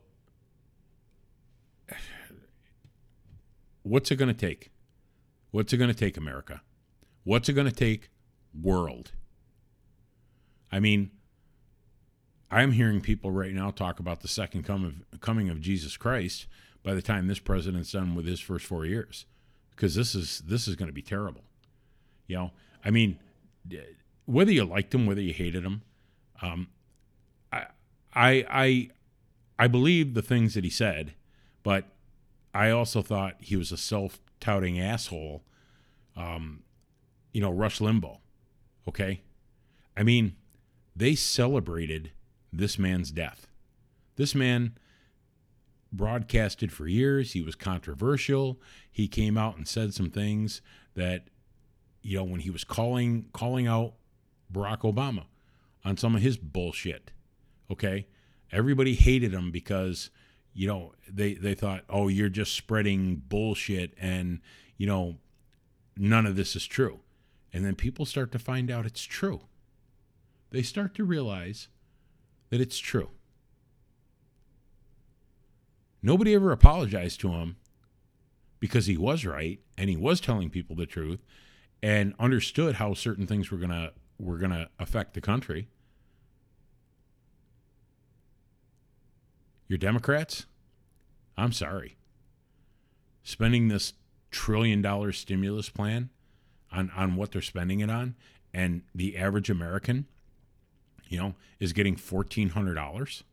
what's 3.84 4.12
it 4.12 4.18
going 4.18 4.28
to 4.28 4.34
take? 4.34 4.71
What's 5.52 5.74
it 5.74 5.78
going 5.78 5.90
to 5.90 5.98
take, 5.98 6.18
America? 6.18 6.62
What's 7.24 7.50
it 7.50 7.54
going 7.54 7.68
to 7.68 7.76
take, 7.76 8.10
world? 8.60 9.12
I 10.72 10.80
mean, 10.80 11.12
I'm 12.50 12.72
hearing 12.72 13.02
people 13.02 13.32
right 13.32 13.54
now 13.54 13.72
talk 13.72 14.00
about 14.00 14.22
the 14.22 14.28
second 14.28 14.64
come 14.64 15.04
of, 15.12 15.22
coming 15.22 15.50
of 15.50 15.62
Jesus 15.62 15.98
Christ 15.98 16.48
by 16.84 16.94
the 16.94 17.02
time 17.02 17.28
this 17.28 17.40
president's 17.40 17.92
done 17.92 18.16
with 18.16 18.26
his 18.26 18.40
first 18.40 18.66
four 18.66 18.86
years, 18.86 19.26
because 19.72 19.96
this 19.96 20.16
is 20.16 20.40
this 20.40 20.68
is 20.68 20.76
going 20.76 20.88
to 20.88 20.94
be 20.94 21.02
terrible. 21.02 21.44
You 22.28 22.38
know, 22.38 22.52
I 22.84 22.90
mean, 22.90 23.20
whether 24.26 24.52
you 24.52 24.66
liked 24.66 24.96
him, 24.96 25.06
whether 25.06 25.22
you 25.22 25.34
hated 25.34 25.64
him, 25.64 25.82
um, 26.42 26.68
I 27.52 27.66
I 28.14 28.46
I 28.50 28.90
I 29.60 29.68
believe 29.68 30.14
the 30.14 30.22
things 30.22 30.54
that 30.56 30.64
he 30.64 30.70
said, 30.70 31.14
but 31.62 31.86
I 32.54 32.70
also 32.70 33.02
thought 33.02 33.36
he 33.40 33.56
was 33.56 33.72
a 33.72 33.78
self-touting 34.42 34.80
asshole. 34.80 35.44
Um, 36.16 36.64
you 37.32 37.42
know, 37.42 37.52
Rush 37.52 37.80
Limbaugh. 37.80 38.18
Okay, 38.88 39.22
I 39.96 40.04
mean, 40.04 40.36
they 40.96 41.16
celebrated 41.16 42.12
this 42.52 42.78
man's 42.78 43.12
death. 43.12 43.48
This 44.16 44.36
man 44.36 44.78
broadcasted 45.94 46.72
for 46.72 46.88
years. 46.88 47.34
He 47.34 47.42
was 47.42 47.56
controversial. 47.56 48.60
He 48.92 49.08
came 49.08 49.38
out 49.38 49.56
and 49.56 49.68
said 49.68 49.94
some 49.94 50.10
things 50.10 50.62
that, 50.96 51.28
you 52.02 52.18
know, 52.18 52.24
when 52.24 52.42
he 52.42 52.50
was 52.50 52.64
calling 52.64 53.28
calling 53.34 53.68
out 53.68 53.94
Barack 54.52 54.80
Obama 54.80 55.26
on 55.86 55.96
some 55.96 56.16
of 56.16 56.22
his 56.22 56.38
bullshit. 56.38 57.12
Okay, 57.70 58.08
everybody 58.52 58.96
hated 58.96 59.34
him 59.34 59.52
because 59.52 60.10
you 60.54 60.68
know 60.68 60.94
they 61.10 61.34
they 61.34 61.54
thought, 61.54 61.84
oh, 61.90 62.08
you're 62.08 62.30
just 62.30 62.54
spreading 62.54 63.22
bullshit, 63.28 63.94
and 64.00 64.40
you 64.78 64.88
know, 64.88 65.18
none 65.98 66.26
of 66.26 66.36
this 66.36 66.56
is 66.56 66.66
true. 66.66 67.00
And 67.54 67.66
then 67.66 67.76
people 67.76 68.06
start 68.06 68.32
to 68.32 68.40
find 68.40 68.72
out 68.72 68.86
it's 68.86 69.04
true. 69.04 69.42
They 70.52 70.62
start 70.62 70.96
to 70.96 71.04
realize 71.04 71.68
that 72.50 72.62
it's 72.62 72.78
true. 72.78 73.10
Nobody 76.02 76.34
ever 76.34 76.52
apologized 76.52 77.20
to 77.22 77.30
him 77.30 77.58
because 78.60 78.86
he 78.86 78.98
was 78.98 79.26
right 79.26 79.60
and 79.78 79.90
he 79.90 79.98
was 79.98 80.20
telling 80.20 80.50
people 80.50 80.76
the 80.76 80.86
truth 80.86 81.20
and 81.84 82.14
understood 82.20 82.76
how 82.76 82.94
certain 82.94 83.28
things 83.28 83.52
were 83.52 83.58
going 83.58 83.72
to 83.72 83.94
were 84.18 84.38
going 84.38 84.52
to 84.52 84.70
affect 84.80 85.14
the 85.14 85.22
country. 85.22 85.68
Your 89.72 89.78
Democrats? 89.78 90.48
I'm 91.38 91.54
sorry. 91.54 91.96
Spending 93.24 93.70
this 93.70 93.94
trillion 94.30 94.82
dollar 94.82 95.14
stimulus 95.14 95.70
plan 95.70 96.10
on 96.74 96.92
on 96.94 97.16
what 97.16 97.32
they're 97.32 97.42
spending 97.42 97.80
it 97.80 97.90
on 97.90 98.16
and 98.54 98.82
the 98.94 99.16
average 99.16 99.50
American 99.50 100.08
you 101.08 101.18
know, 101.18 101.36
is 101.62 101.72
getting 101.72 101.96
$1,400. 101.96 103.24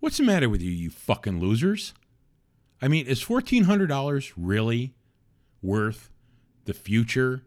What's 0.00 0.18
the 0.18 0.24
matter 0.24 0.50
with 0.50 0.60
you, 0.60 0.70
you 0.70 0.90
fucking 0.90 1.40
losers? 1.40 1.94
I 2.82 2.88
mean, 2.88 3.06
is 3.06 3.24
$1,400 3.24 4.34
really 4.36 4.92
worth 5.62 6.10
the 6.66 6.74
future 6.74 7.44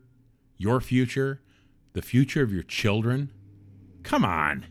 your 0.62 0.80
future, 0.80 1.42
the 1.94 2.02
future 2.02 2.42
of 2.42 2.54
your 2.54 2.64
children. 2.64 3.32
Come 4.04 4.26
on. 4.26 4.66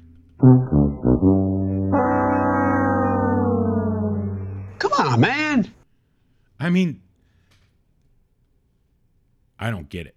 Come 4.78 4.92
on, 4.92 5.20
man. 5.20 5.72
I 6.58 6.70
mean, 6.70 7.02
I 9.58 9.70
don't 9.70 9.88
get 9.88 10.06
it. 10.06 10.16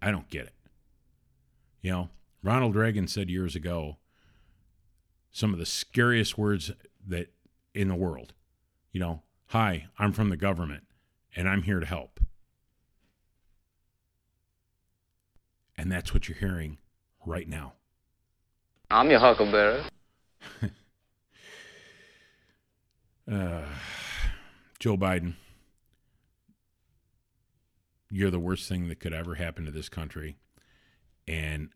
I 0.00 0.10
don't 0.10 0.28
get 0.28 0.46
it. 0.46 0.54
You 1.82 1.90
know, 1.90 2.08
Ronald 2.42 2.74
Reagan 2.76 3.06
said 3.08 3.28
years 3.28 3.54
ago 3.54 3.98
some 5.30 5.52
of 5.52 5.58
the 5.58 5.66
scariest 5.66 6.36
words 6.36 6.72
that 7.06 7.32
in 7.74 7.88
the 7.88 7.94
world. 7.94 8.34
You 8.92 9.00
know, 9.00 9.22
hi, 9.46 9.86
I'm 9.98 10.12
from 10.12 10.28
the 10.28 10.36
government 10.36 10.84
and 11.34 11.48
I'm 11.48 11.62
here 11.62 11.80
to 11.80 11.86
help. 11.86 12.20
And 15.76 15.90
that's 15.90 16.12
what 16.12 16.28
you're 16.28 16.38
hearing 16.38 16.78
right 17.24 17.48
now. 17.48 17.74
I'm 18.90 19.10
your 19.10 19.20
huckleberry. 19.20 19.82
Uh, 23.30 23.62
Joe 24.80 24.96
Biden, 24.96 25.34
you're 28.10 28.32
the 28.32 28.40
worst 28.40 28.68
thing 28.68 28.88
that 28.88 29.00
could 29.00 29.12
ever 29.12 29.36
happen 29.36 29.64
to 29.64 29.70
this 29.70 29.88
country. 29.88 30.36
And 31.26 31.70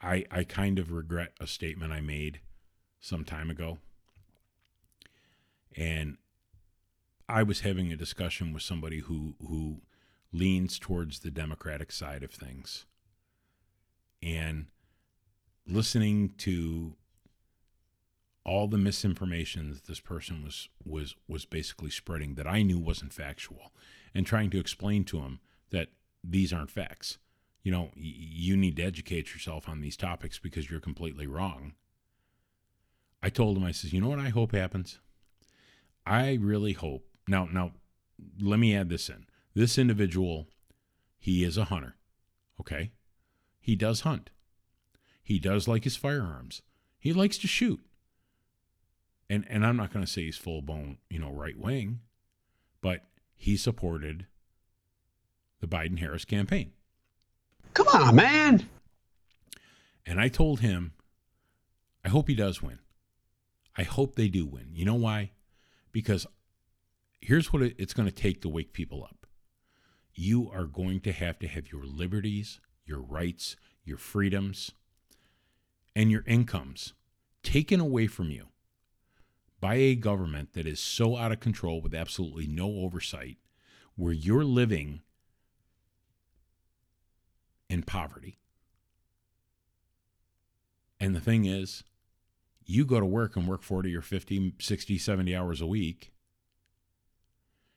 I 0.00 0.24
I 0.30 0.44
kind 0.44 0.78
of 0.78 0.92
regret 0.92 1.32
a 1.40 1.46
statement 1.46 1.92
I 1.92 2.00
made 2.00 2.40
some 3.00 3.24
time 3.24 3.50
ago. 3.50 3.78
And 5.76 6.18
I 7.28 7.42
was 7.42 7.60
having 7.60 7.92
a 7.92 7.96
discussion 7.96 8.52
with 8.52 8.62
somebody 8.62 9.00
who 9.00 9.34
who 9.46 9.82
leans 10.36 10.78
towards 10.78 11.20
the 11.20 11.30
democratic 11.30 11.90
side 11.90 12.22
of 12.22 12.30
things. 12.30 12.86
And 14.22 14.66
listening 15.66 16.34
to 16.38 16.94
all 18.44 18.68
the 18.68 18.78
misinformation 18.78 19.70
that 19.72 19.86
this 19.86 20.00
person 20.00 20.44
was 20.44 20.68
was 20.84 21.16
was 21.26 21.44
basically 21.44 21.90
spreading 21.90 22.34
that 22.34 22.46
I 22.46 22.62
knew 22.62 22.78
wasn't 22.78 23.12
factual 23.12 23.72
and 24.14 24.24
trying 24.24 24.50
to 24.50 24.60
explain 24.60 25.04
to 25.06 25.18
him 25.18 25.40
that 25.70 25.88
these 26.22 26.52
aren't 26.52 26.70
facts. 26.70 27.18
You 27.64 27.72
know, 27.72 27.90
y- 27.96 28.14
you 28.14 28.56
need 28.56 28.76
to 28.76 28.84
educate 28.84 29.32
yourself 29.32 29.68
on 29.68 29.80
these 29.80 29.96
topics 29.96 30.38
because 30.38 30.70
you're 30.70 30.80
completely 30.80 31.26
wrong. 31.26 31.74
I 33.22 33.30
told 33.30 33.56
him 33.56 33.64
I 33.64 33.72
says, 33.72 33.92
"You 33.92 34.00
know 34.00 34.08
what 34.08 34.20
I 34.20 34.28
hope 34.28 34.52
happens? 34.52 35.00
I 36.06 36.34
really 36.34 36.72
hope. 36.72 37.04
Now 37.26 37.46
now 37.46 37.72
let 38.40 38.60
me 38.60 38.76
add 38.76 38.88
this 38.88 39.08
in. 39.08 39.26
This 39.56 39.76
individual 39.76 40.46
he 41.18 41.42
is 41.42 41.56
a 41.56 41.64
hunter. 41.64 41.96
Okay? 42.60 42.92
He 43.58 43.74
does 43.74 44.02
hunt. 44.02 44.30
He 45.20 45.40
does 45.40 45.66
like 45.66 45.82
his 45.82 45.96
firearms. 45.96 46.62
He 47.00 47.12
likes 47.12 47.36
to 47.38 47.48
shoot 47.48 47.80
and 49.28 49.44
and 49.48 49.66
I'm 49.66 49.76
not 49.76 49.92
going 49.92 50.04
to 50.04 50.10
say 50.10 50.22
he's 50.22 50.36
full 50.36 50.62
blown, 50.62 50.98
you 51.10 51.18
know, 51.18 51.30
right 51.30 51.58
wing, 51.58 52.00
but 52.80 53.04
he 53.34 53.56
supported 53.56 54.26
the 55.60 55.66
Biden 55.66 55.98
Harris 55.98 56.24
campaign. 56.24 56.72
Come 57.74 57.88
on, 57.88 58.16
man. 58.16 58.68
And 60.04 60.20
I 60.20 60.28
told 60.28 60.60
him, 60.60 60.92
I 62.04 62.08
hope 62.08 62.28
he 62.28 62.34
does 62.34 62.62
win. 62.62 62.78
I 63.76 63.82
hope 63.82 64.14
they 64.14 64.28
do 64.28 64.46
win. 64.46 64.70
You 64.72 64.84
know 64.84 64.94
why? 64.94 65.32
Because 65.92 66.26
here's 67.20 67.52
what 67.52 67.62
it's 67.62 67.92
going 67.92 68.08
to 68.08 68.14
take 68.14 68.40
to 68.42 68.48
wake 68.48 68.72
people 68.72 69.02
up. 69.02 69.25
You 70.18 70.50
are 70.50 70.64
going 70.64 71.00
to 71.00 71.12
have 71.12 71.38
to 71.40 71.46
have 71.46 71.70
your 71.70 71.84
liberties, 71.84 72.58
your 72.86 73.00
rights, 73.00 73.54
your 73.84 73.98
freedoms, 73.98 74.72
and 75.94 76.10
your 76.10 76.24
incomes 76.26 76.94
taken 77.42 77.80
away 77.80 78.06
from 78.06 78.30
you 78.30 78.46
by 79.60 79.74
a 79.74 79.94
government 79.94 80.54
that 80.54 80.66
is 80.66 80.80
so 80.80 81.16
out 81.16 81.32
of 81.32 81.40
control 81.40 81.82
with 81.82 81.94
absolutely 81.94 82.46
no 82.46 82.66
oversight, 82.66 83.36
where 83.94 84.12
you're 84.12 84.44
living 84.44 85.02
in 87.68 87.82
poverty. 87.82 88.38
And 90.98 91.14
the 91.14 91.20
thing 91.20 91.44
is, 91.44 91.84
you 92.64 92.86
go 92.86 93.00
to 93.00 93.06
work 93.06 93.36
and 93.36 93.46
work 93.46 93.62
40 93.62 93.94
or 93.94 94.02
50, 94.02 94.54
60, 94.58 94.98
70 94.98 95.36
hours 95.36 95.60
a 95.60 95.66
week, 95.66 96.12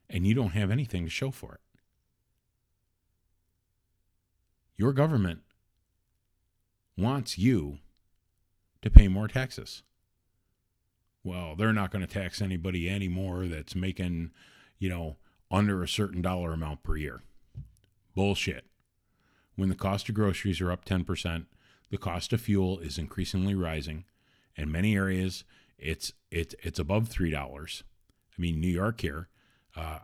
and 0.09 0.25
you 0.25 0.33
don't 0.33 0.51
have 0.51 0.71
anything 0.71 1.03
to 1.03 1.09
show 1.09 1.31
for 1.31 1.55
it. 1.55 1.61
Your 4.79 4.93
government 4.93 5.41
wants 6.97 7.37
you 7.37 7.77
to 8.81 8.89
pay 8.89 9.07
more 9.07 9.27
taxes 9.27 9.83
well, 11.23 11.55
they're 11.55 11.73
not 11.73 11.91
going 11.91 12.05
to 12.05 12.11
tax 12.11 12.41
anybody 12.41 12.89
anymore 12.89 13.45
that's 13.47 13.75
making, 13.75 14.31
you 14.77 14.89
know, 14.89 15.17
under 15.51 15.83
a 15.83 15.87
certain 15.87 16.21
dollar 16.21 16.53
amount 16.53 16.83
per 16.83 16.95
year. 16.95 17.21
Bullshit. 18.15 18.65
When 19.55 19.69
the 19.69 19.75
cost 19.75 20.07
of 20.07 20.15
groceries 20.15 20.61
are 20.61 20.71
up 20.71 20.85
10%, 20.85 21.45
the 21.89 21.97
cost 21.97 22.31
of 22.31 22.41
fuel 22.41 22.79
is 22.79 22.97
increasingly 22.97 23.55
rising. 23.55 24.05
In 24.55 24.71
many 24.71 24.95
areas, 24.95 25.43
it's 25.77 26.13
it's 26.31 26.53
it's 26.61 26.79
above 26.79 27.07
three 27.07 27.31
dollars. 27.31 27.83
I 28.37 28.41
mean, 28.41 28.59
New 28.59 28.67
York 28.67 29.01
here. 29.01 29.29
Uh, 29.75 29.99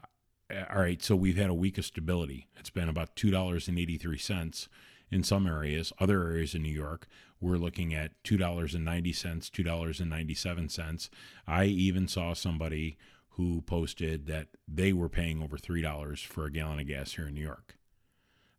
Uh, 0.53 0.63
all 0.73 0.81
right, 0.81 1.01
so 1.01 1.15
we've 1.15 1.38
had 1.38 1.49
a 1.49 1.53
week 1.53 1.77
of 1.77 1.86
stability. 1.86 2.47
It's 2.60 2.69
been 2.69 2.89
about 2.89 3.15
two 3.15 3.31
dollars 3.31 3.67
and 3.67 3.79
eighty 3.79 3.97
three 3.97 4.17
cents 4.17 4.67
in 5.12 5.23
some 5.23 5.47
areas. 5.47 5.93
Other 5.99 6.23
areas 6.23 6.55
in 6.55 6.63
New 6.63 6.73
York, 6.73 7.08
we're 7.39 7.58
looking 7.58 7.93
at 7.93 8.12
$2.90, 8.23 8.81
$2.97. 8.81 11.10
I 11.47 11.65
even 11.65 12.08
saw 12.08 12.34
somebody 12.34 12.97
who 13.29 13.62
posted 13.62 14.27
that 14.27 14.47
they 14.67 14.93
were 14.93 15.10
paying 15.10 15.43
over 15.43 15.58
$3 15.58 16.25
for 16.25 16.45
a 16.45 16.51
gallon 16.51 16.79
of 16.79 16.88
gas 16.88 17.13
here 17.13 17.27
in 17.27 17.34
New 17.34 17.43
York. 17.43 17.75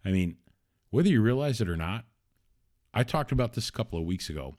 I 0.04 0.10
mean, 0.10 0.36
whether 0.90 1.08
you 1.08 1.20
realize 1.20 1.60
it 1.60 1.68
or 1.68 1.76
not, 1.76 2.04
I 2.94 3.02
talked 3.02 3.32
about 3.32 3.54
this 3.54 3.68
a 3.68 3.72
couple 3.72 3.98
of 3.98 4.04
weeks 4.04 4.30
ago. 4.30 4.54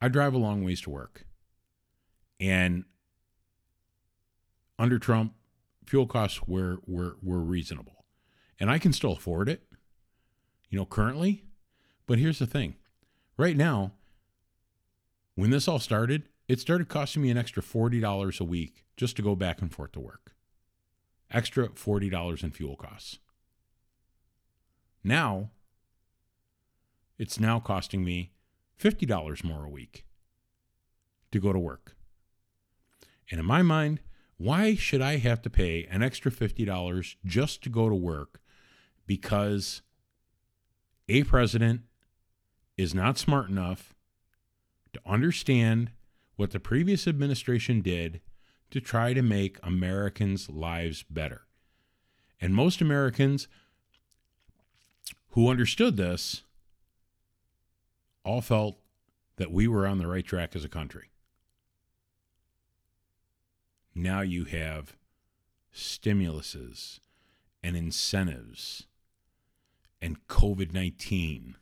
I 0.00 0.08
drive 0.08 0.34
a 0.34 0.38
long 0.38 0.62
ways 0.62 0.80
to 0.82 0.90
work. 0.90 1.26
And 2.38 2.84
under 4.78 4.98
Trump, 4.98 5.32
fuel 5.86 6.06
costs 6.06 6.42
were, 6.46 6.78
were, 6.86 7.16
were 7.22 7.40
reasonable. 7.40 8.04
And 8.58 8.70
I 8.70 8.78
can 8.78 8.92
still 8.92 9.12
afford 9.12 9.48
it, 9.48 9.62
you 10.68 10.78
know, 10.78 10.86
currently. 10.86 11.44
But 12.06 12.18
here's 12.18 12.38
the 12.38 12.46
thing 12.46 12.76
Right 13.36 13.56
now, 13.56 13.92
when 15.34 15.50
this 15.50 15.68
all 15.68 15.78
started, 15.78 16.28
it 16.48 16.60
started 16.60 16.88
costing 16.88 17.22
me 17.22 17.30
an 17.30 17.36
extra 17.36 17.62
$40 17.62 18.40
a 18.40 18.44
week 18.44 18.84
just 18.96 19.16
to 19.16 19.22
go 19.22 19.34
back 19.36 19.60
and 19.60 19.72
forth 19.72 19.92
to 19.92 20.00
work. 20.00 20.34
Extra 21.30 21.68
$40 21.68 22.42
in 22.42 22.50
fuel 22.50 22.76
costs. 22.76 23.18
Now, 25.04 25.50
it's 27.18 27.38
now 27.38 27.60
costing 27.60 28.04
me 28.04 28.32
$50 28.80 29.44
more 29.44 29.64
a 29.64 29.70
week 29.70 30.06
to 31.32 31.38
go 31.38 31.52
to 31.52 31.58
work. 31.58 31.94
And 33.30 33.40
in 33.40 33.46
my 33.46 33.62
mind, 33.62 34.00
why 34.38 34.74
should 34.74 35.00
I 35.00 35.16
have 35.16 35.40
to 35.42 35.50
pay 35.50 35.86
an 35.90 36.02
extra 36.02 36.30
$50 36.30 37.16
just 37.24 37.62
to 37.62 37.68
go 37.68 37.88
to 37.88 37.94
work 37.94 38.40
because 39.06 39.82
a 41.08 41.22
president 41.24 41.82
is 42.76 42.94
not 42.94 43.18
smart 43.18 43.48
enough 43.48 43.94
to 44.92 45.00
understand 45.06 45.90
what 46.36 46.50
the 46.50 46.60
previous 46.60 47.06
administration 47.08 47.80
did 47.80 48.20
to 48.70 48.80
try 48.80 49.14
to 49.14 49.22
make 49.22 49.58
Americans' 49.62 50.50
lives 50.50 51.02
better. 51.08 51.42
And 52.40 52.54
most 52.54 52.80
Americans 52.80 53.48
who 55.30 55.48
understood 55.48 55.96
this 55.96 56.42
all 58.24 58.40
felt 58.40 58.78
that 59.36 59.52
we 59.52 59.68
were 59.68 59.86
on 59.86 59.98
the 59.98 60.06
right 60.06 60.24
track 60.24 60.56
as 60.56 60.64
a 60.64 60.68
country. 60.68 61.10
Now 63.96 64.20
you 64.20 64.44
have 64.44 64.94
stimuluses 65.74 67.00
and 67.62 67.76
incentives 67.76 68.86
and 70.00 70.26
COVID 70.28 70.72
19 70.72 71.56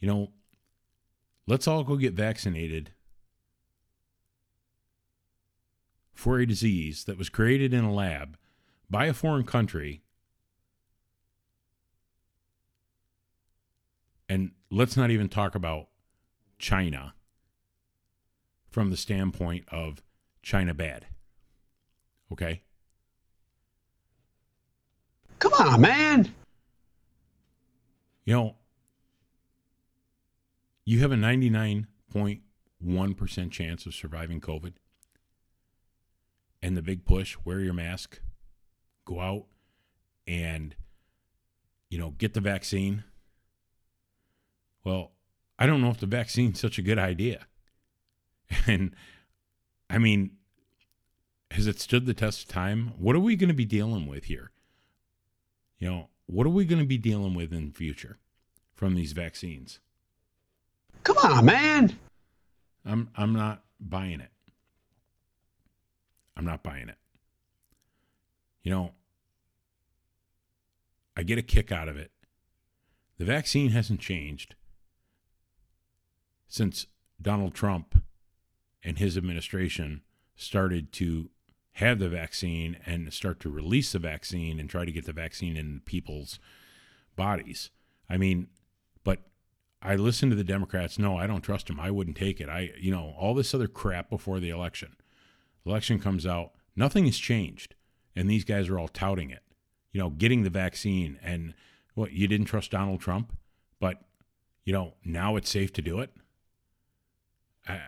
you 0.00 0.08
know, 0.08 0.32
let's 1.46 1.68
all 1.68 1.84
go 1.84 1.96
get 1.96 2.14
vaccinated 2.14 2.92
for 6.12 6.38
a 6.38 6.46
disease 6.46 7.04
that 7.04 7.18
was 7.18 7.28
created 7.28 7.72
in 7.72 7.84
a 7.84 7.92
lab 7.92 8.36
by 8.88 9.06
a 9.06 9.12
foreign 9.12 9.44
country. 9.44 10.02
And 14.28 14.52
let's 14.70 14.96
not 14.96 15.10
even 15.10 15.28
talk 15.28 15.54
about 15.54 15.88
China 16.58 17.14
from 18.70 18.90
the 18.90 18.96
standpoint 18.96 19.64
of 19.70 20.02
China 20.42 20.74
bad. 20.74 21.06
Okay? 22.32 22.62
Come 25.38 25.52
on, 25.54 25.80
man. 25.80 26.34
You 28.24 28.34
know, 28.34 28.56
you 30.84 30.98
have 31.00 31.12
a 31.12 31.16
99.1% 31.16 33.50
chance 33.50 33.86
of 33.86 33.94
surviving 33.94 34.40
COVID. 34.40 34.74
And 36.62 36.76
the 36.76 36.82
big 36.82 37.06
push 37.06 37.38
wear 37.44 37.60
your 37.60 37.72
mask, 37.72 38.20
go 39.06 39.20
out 39.20 39.46
and, 40.26 40.74
you 41.88 41.98
know, 41.98 42.10
get 42.10 42.34
the 42.34 42.40
vaccine. 42.40 43.04
Well, 44.84 45.12
I 45.58 45.64
don't 45.66 45.80
know 45.80 45.88
if 45.90 46.00
the 46.00 46.06
vaccine's 46.06 46.60
such 46.60 46.78
a 46.78 46.82
good 46.82 46.98
idea. 46.98 47.46
And 48.66 48.94
I 49.90 49.98
mean, 49.98 50.30
has 51.50 51.66
it 51.66 51.80
stood 51.80 52.06
the 52.06 52.14
test 52.14 52.44
of 52.44 52.48
time? 52.48 52.92
What 52.96 53.16
are 53.16 53.20
we 53.20 53.34
going 53.34 53.48
to 53.48 53.54
be 53.54 53.64
dealing 53.64 54.06
with 54.06 54.24
here? 54.24 54.52
You 55.78 55.90
know, 55.90 56.08
what 56.26 56.46
are 56.46 56.50
we 56.50 56.64
going 56.64 56.80
to 56.80 56.86
be 56.86 56.96
dealing 56.96 57.34
with 57.34 57.52
in 57.52 57.68
the 57.68 57.74
future 57.74 58.18
from 58.74 58.94
these 58.94 59.12
vaccines? 59.12 59.80
Come 61.02 61.18
on, 61.18 61.44
man. 61.44 61.98
I'm 62.84 63.10
I'm 63.16 63.32
not 63.32 63.64
buying 63.80 64.20
it. 64.20 64.30
I'm 66.36 66.44
not 66.44 66.62
buying 66.62 66.88
it. 66.88 66.98
You 68.62 68.70
know, 68.70 68.92
I 71.16 71.22
get 71.22 71.38
a 71.38 71.42
kick 71.42 71.72
out 71.72 71.88
of 71.88 71.96
it. 71.96 72.12
The 73.18 73.24
vaccine 73.24 73.70
hasn't 73.70 74.00
changed 74.00 74.54
since 76.46 76.86
Donald 77.20 77.54
Trump 77.54 78.02
and 78.82 78.98
his 78.98 79.16
administration 79.16 80.02
started 80.36 80.92
to 80.92 81.30
have 81.74 81.98
the 81.98 82.08
vaccine 82.08 82.76
and 82.84 83.12
start 83.12 83.40
to 83.40 83.50
release 83.50 83.92
the 83.92 83.98
vaccine 83.98 84.58
and 84.58 84.68
try 84.68 84.84
to 84.84 84.92
get 84.92 85.06
the 85.06 85.12
vaccine 85.12 85.56
in 85.56 85.80
people's 85.84 86.38
bodies. 87.16 87.70
I 88.08 88.16
mean, 88.16 88.48
but 89.04 89.20
I 89.82 89.96
listen 89.96 90.30
to 90.30 90.36
the 90.36 90.44
Democrats. 90.44 90.98
No, 90.98 91.16
I 91.16 91.26
don't 91.26 91.42
trust 91.42 91.68
them. 91.68 91.80
I 91.80 91.90
wouldn't 91.90 92.16
take 92.16 92.40
it. 92.40 92.48
I, 92.48 92.70
you 92.78 92.90
know, 92.90 93.14
all 93.18 93.34
this 93.34 93.54
other 93.54 93.68
crap 93.68 94.10
before 94.10 94.40
the 94.40 94.50
election. 94.50 94.96
Election 95.64 95.98
comes 95.98 96.26
out, 96.26 96.52
nothing 96.74 97.04
has 97.04 97.18
changed, 97.18 97.74
and 98.16 98.28
these 98.28 98.44
guys 98.44 98.68
are 98.68 98.78
all 98.78 98.88
touting 98.88 99.30
it. 99.30 99.42
You 99.92 100.00
know, 100.00 100.10
getting 100.10 100.42
the 100.42 100.50
vaccine 100.50 101.18
and 101.22 101.54
what 101.94 102.12
you 102.12 102.26
didn't 102.26 102.46
trust 102.46 102.70
Donald 102.70 103.00
Trump, 103.00 103.36
but 103.78 104.00
you 104.64 104.72
know 104.72 104.94
now 105.04 105.36
it's 105.36 105.50
safe 105.50 105.72
to 105.74 105.82
do 105.82 106.00
it. 106.00 106.10
I, 107.68 107.80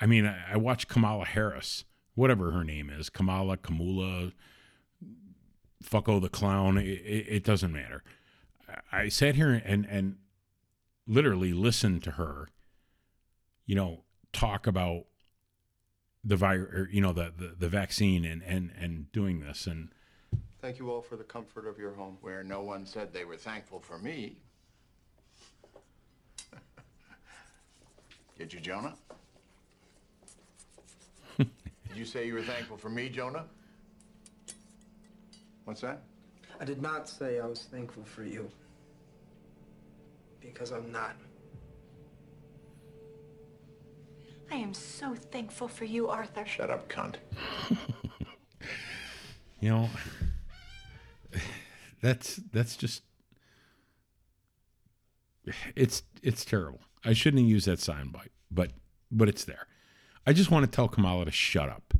I 0.00 0.06
mean, 0.06 0.26
I, 0.26 0.52
I 0.52 0.56
watched 0.56 0.88
Kamala 0.88 1.24
Harris, 1.24 1.84
whatever 2.14 2.52
her 2.52 2.64
name 2.64 2.90
is, 2.90 3.10
Kamala, 3.10 3.56
Kamula, 3.56 4.32
fucko 5.82 6.20
the 6.20 6.28
clown. 6.28 6.78
It, 6.78 6.86
it, 6.86 7.26
it 7.28 7.44
doesn't 7.44 7.72
matter. 7.72 8.02
I, 8.92 9.02
I 9.02 9.08
sat 9.08 9.34
here 9.34 9.62
and 9.64 9.86
and 9.86 10.16
literally 11.06 11.52
listened 11.52 12.02
to 12.04 12.12
her, 12.12 12.48
you 13.66 13.74
know, 13.74 14.04
talk 14.32 14.66
about 14.66 15.04
the 16.24 16.36
virus, 16.36 16.88
you 16.92 17.00
know, 17.00 17.12
the, 17.12 17.32
the 17.36 17.54
the 17.58 17.68
vaccine 17.68 18.24
and 18.24 18.42
and 18.42 18.72
and 18.78 19.10
doing 19.12 19.40
this 19.40 19.66
and 19.66 19.90
Thank 20.60 20.80
you 20.80 20.90
all 20.90 21.02
for 21.02 21.16
the 21.16 21.24
comfort 21.24 21.68
of 21.68 21.78
your 21.78 21.92
home. 21.92 22.18
Where 22.20 22.42
no 22.42 22.62
one 22.62 22.84
said 22.84 23.12
they 23.12 23.24
were 23.24 23.36
thankful 23.36 23.78
for 23.78 23.96
me. 23.98 24.38
Did 28.38 28.52
you, 28.52 28.58
Jonah? 28.58 28.94
Did 31.88 31.96
you 31.96 32.04
say 32.04 32.26
you 32.26 32.34
were 32.34 32.42
thankful 32.42 32.76
for 32.76 32.90
me, 32.90 33.08
Jonah? 33.08 33.44
What's 35.64 35.80
that? 35.82 36.02
I 36.60 36.64
did 36.64 36.82
not 36.82 37.08
say 37.08 37.40
I 37.40 37.46
was 37.46 37.64
thankful 37.70 38.04
for 38.04 38.24
you. 38.24 38.50
Because 40.40 40.70
I'm 40.70 40.90
not. 40.90 41.16
I 44.50 44.54
am 44.54 44.72
so 44.72 45.14
thankful 45.14 45.68
for 45.68 45.84
you, 45.84 46.08
Arthur. 46.08 46.46
Shut 46.46 46.70
up, 46.70 46.88
cunt. 46.88 47.16
you 49.60 49.68
know 49.68 49.90
that's 52.00 52.36
that's 52.52 52.76
just 52.76 53.02
it's 55.76 56.02
it's 56.22 56.44
terrible. 56.44 56.80
I 57.04 57.12
shouldn't 57.12 57.42
have 57.42 57.50
used 57.50 57.66
that 57.66 57.78
soundbite, 57.78 58.30
but 58.50 58.70
but 59.10 59.28
it's 59.28 59.44
there. 59.44 59.66
I 60.28 60.34
just 60.34 60.50
want 60.50 60.62
to 60.66 60.70
tell 60.70 60.88
Kamala 60.88 61.24
to 61.24 61.30
shut 61.30 61.70
up. 61.70 61.94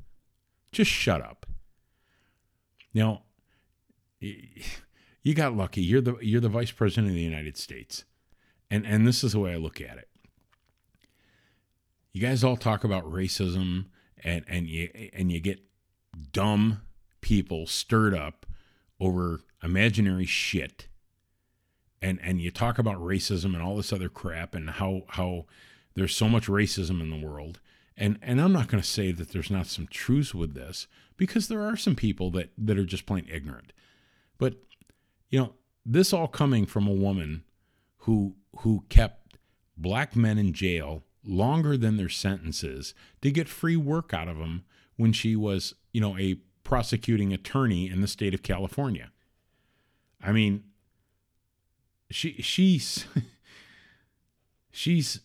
Just 0.71 0.91
shut 0.91 1.23
up. 1.23 1.47
Now, 2.93 3.23
you 4.21 5.35
got 5.35 5.57
lucky. 5.57 5.81
You're 5.81 6.03
the 6.03 6.19
you're 6.21 6.43
the 6.43 6.51
vice 6.51 6.71
president 6.71 7.09
of 7.09 7.15
the 7.15 7.23
United 7.23 7.57
States. 7.57 8.05
And 8.71 8.87
and 8.87 9.07
this 9.07 9.25
is 9.25 9.33
the 9.33 9.39
way 9.39 9.55
I 9.55 9.57
look 9.57 9.81
at 9.81 9.97
it. 9.97 10.11
You 12.13 12.21
guys 12.21 12.45
all 12.45 12.59
talk 12.59 12.85
about 12.85 13.11
racism 13.11 13.87
and 14.23 14.45
and 14.47 14.69
you 14.69 14.91
and 15.15 15.33
you 15.33 15.41
get 15.41 15.61
dumb 16.31 16.83
people 17.23 17.67
stirred 17.67 18.15
up 18.15 18.45
over 19.01 19.41
imaginary 19.63 20.27
shit 20.27 20.89
and 22.03 22.19
and 22.23 22.43
you 22.43 22.51
talk 22.51 22.79
about 22.79 22.97
racism 22.97 23.55
and 23.55 23.63
all 23.63 23.79
this 23.79 23.91
other 23.91 24.11
crap 24.11 24.55
and 24.55 24.69
how 24.69 25.05
how 25.09 25.47
there's 25.95 26.15
so 26.15 26.29
much 26.29 26.47
racism 26.47 27.01
in 27.01 27.09
the 27.09 27.27
world 27.27 27.59
and 27.99 28.19
and 28.23 28.41
I'm 28.41 28.53
not 28.53 28.69
going 28.69 28.83
to 28.83 28.89
say 28.89 29.13
that 29.13 29.33
there's 29.33 29.51
not 29.51 29.67
some 29.67 29.87
truths 29.89 30.35
with 30.35 30.55
this 30.55 30.87
because 31.17 31.49
there 31.49 31.63
are 31.63 31.77
some 31.77 31.95
people 31.95 32.31
that 32.31 32.51
that 32.57 32.79
are 32.79 32.85
just 32.85 33.07
plain 33.07 33.27
ignorant 33.31 33.73
but 34.39 34.55
you 35.31 35.39
know 35.39 35.55
this 35.85 36.13
all 36.13 36.29
coming 36.29 36.65
from 36.65 36.87
a 36.87 36.93
woman 36.93 37.45
who 37.99 38.35
who 38.59 38.85
kept 38.89 39.37
black 39.77 40.17
men 40.17 40.39
in 40.39 40.53
jail 40.53 41.03
longer 41.25 41.77
than 41.77 41.97
their 41.97 42.09
sentences 42.09 42.95
to 43.21 43.31
get 43.31 43.49
free 43.49 43.77
work 43.77 44.15
out 44.15 44.29
of 44.29 44.39
them 44.39 44.65
when 44.97 45.13
she 45.13 45.37
was 45.37 45.75
you 45.93 46.01
know 46.01 46.17
a 46.17 46.41
prosecuting 46.69 47.33
attorney 47.33 47.89
in 47.89 48.03
the 48.03 48.07
state 48.07 48.35
of 48.35 48.43
California. 48.43 49.11
I 50.23 50.33
mean, 50.33 50.65
she 52.11 52.35
she's 52.43 53.07
she's 54.71 55.21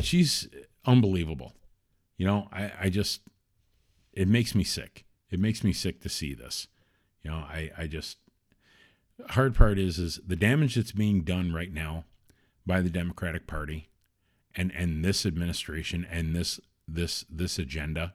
she's 0.00 0.48
unbelievable. 0.84 1.54
You 2.16 2.26
know, 2.26 2.48
I, 2.52 2.72
I 2.82 2.88
just 2.88 3.22
it 4.12 4.28
makes 4.28 4.54
me 4.54 4.64
sick. 4.64 5.04
It 5.30 5.40
makes 5.40 5.64
me 5.64 5.72
sick 5.72 6.00
to 6.02 6.08
see 6.08 6.34
this. 6.34 6.68
You 7.22 7.30
know, 7.30 7.36
I, 7.38 7.70
I 7.76 7.86
just 7.86 8.18
hard 9.30 9.54
part 9.54 9.78
is 9.78 9.98
is 9.98 10.20
the 10.26 10.36
damage 10.36 10.74
that's 10.74 10.92
being 10.92 11.22
done 11.22 11.52
right 11.52 11.72
now 11.72 12.04
by 12.66 12.80
the 12.80 12.90
Democratic 12.90 13.46
Party 13.46 13.88
and 14.54 14.72
and 14.74 15.04
this 15.04 15.24
administration 15.24 16.06
and 16.10 16.34
this 16.34 16.60
this 16.86 17.24
this 17.30 17.58
agenda. 17.58 18.14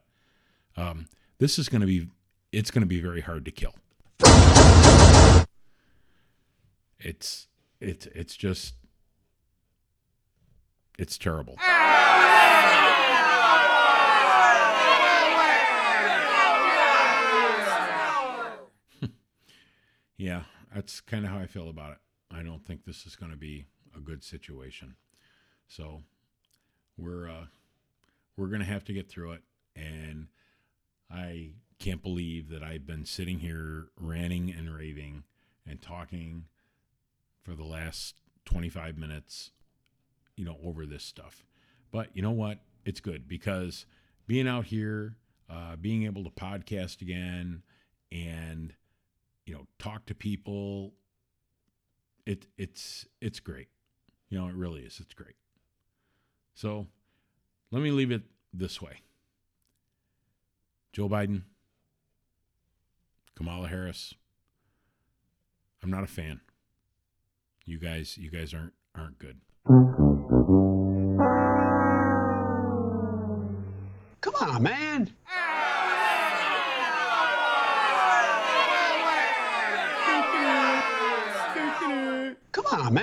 Um, 0.75 1.07
this 1.39 1.57
is 1.57 1.69
going 1.69 1.81
to 1.81 1.87
be 1.87 2.07
it's 2.51 2.71
going 2.71 2.81
to 2.81 2.87
be 2.87 3.01
very 3.01 3.21
hard 3.21 3.45
to 3.45 3.51
kill. 3.51 3.73
It's 6.99 7.47
it's 7.79 8.07
it's 8.07 8.35
just 8.35 8.75
it's 10.97 11.17
terrible. 11.17 11.55
Yeah, 20.17 20.43
that's 20.73 20.99
kind 21.01 21.25
of 21.25 21.31
how 21.31 21.37
I 21.37 21.45
feel 21.45 21.69
about 21.69 21.91
it. 21.91 21.97
I 22.31 22.43
don't 22.43 22.65
think 22.65 22.85
this 22.85 23.05
is 23.05 23.15
going 23.15 23.31
to 23.31 23.37
be 23.37 23.65
a 23.95 23.99
good 23.99 24.23
situation. 24.23 24.95
So 25.67 26.01
we're 26.97 27.29
uh, 27.29 27.45
we're 28.35 28.47
going 28.47 28.59
to 28.59 28.65
have 28.65 28.83
to 28.85 28.93
get 28.93 29.09
through 29.09 29.33
it, 29.33 29.41
and 29.75 30.27
I 31.11 31.51
can't 31.79 32.01
believe 32.01 32.49
that 32.49 32.63
I've 32.63 32.85
been 32.85 33.05
sitting 33.05 33.39
here 33.39 33.87
ranting 33.99 34.51
and 34.51 34.73
raving 34.73 35.23
and 35.65 35.81
talking 35.81 36.45
for 37.43 37.53
the 37.53 37.63
last 37.63 38.15
25 38.45 38.97
minutes, 38.97 39.51
you 40.35 40.43
know, 40.43 40.57
over 40.63 40.85
this 40.85 41.03
stuff. 41.03 41.45
But 41.91 42.09
you 42.13 42.21
know 42.21 42.31
what? 42.31 42.59
It's 42.83 42.99
good 42.99 43.27
because 43.27 43.85
being 44.25 44.47
out 44.47 44.65
here, 44.65 45.15
uh, 45.49 45.75
being 45.75 46.03
able 46.03 46.23
to 46.23 46.29
podcast 46.29 47.01
again 47.01 47.63
and, 48.11 48.73
you 49.47 49.55
know, 49.55 49.65
talk 49.79 50.05
to 50.05 50.13
people, 50.13 50.93
it, 52.25 52.45
it's, 52.57 53.07
it's 53.21 53.39
great. 53.39 53.69
You 54.29 54.37
know, 54.37 54.47
it 54.47 54.55
really 54.55 54.81
is. 54.81 54.99
It's 54.99 55.13
great. 55.13 55.35
So 56.53 56.87
let 57.71 57.81
me 57.81 57.91
leave 57.91 58.11
it 58.11 58.23
this 58.53 58.81
way. 58.81 59.01
Joe 60.91 61.07
Biden, 61.07 61.43
Kamala 63.35 63.67
Harris. 63.69 64.13
I'm 65.81 65.91
not 65.91 66.03
a 66.03 66.07
fan. 66.07 66.41
You 67.65 67.77
guys, 67.77 68.17
you 68.17 68.31
guys 68.31 68.53
aren't 68.53 68.73
aren't 68.95 69.19
good. 69.19 69.37
Come 74.21 74.33
on, 74.41 74.63
man. 74.63 75.13
Come 82.51 82.65
on, 82.71 82.93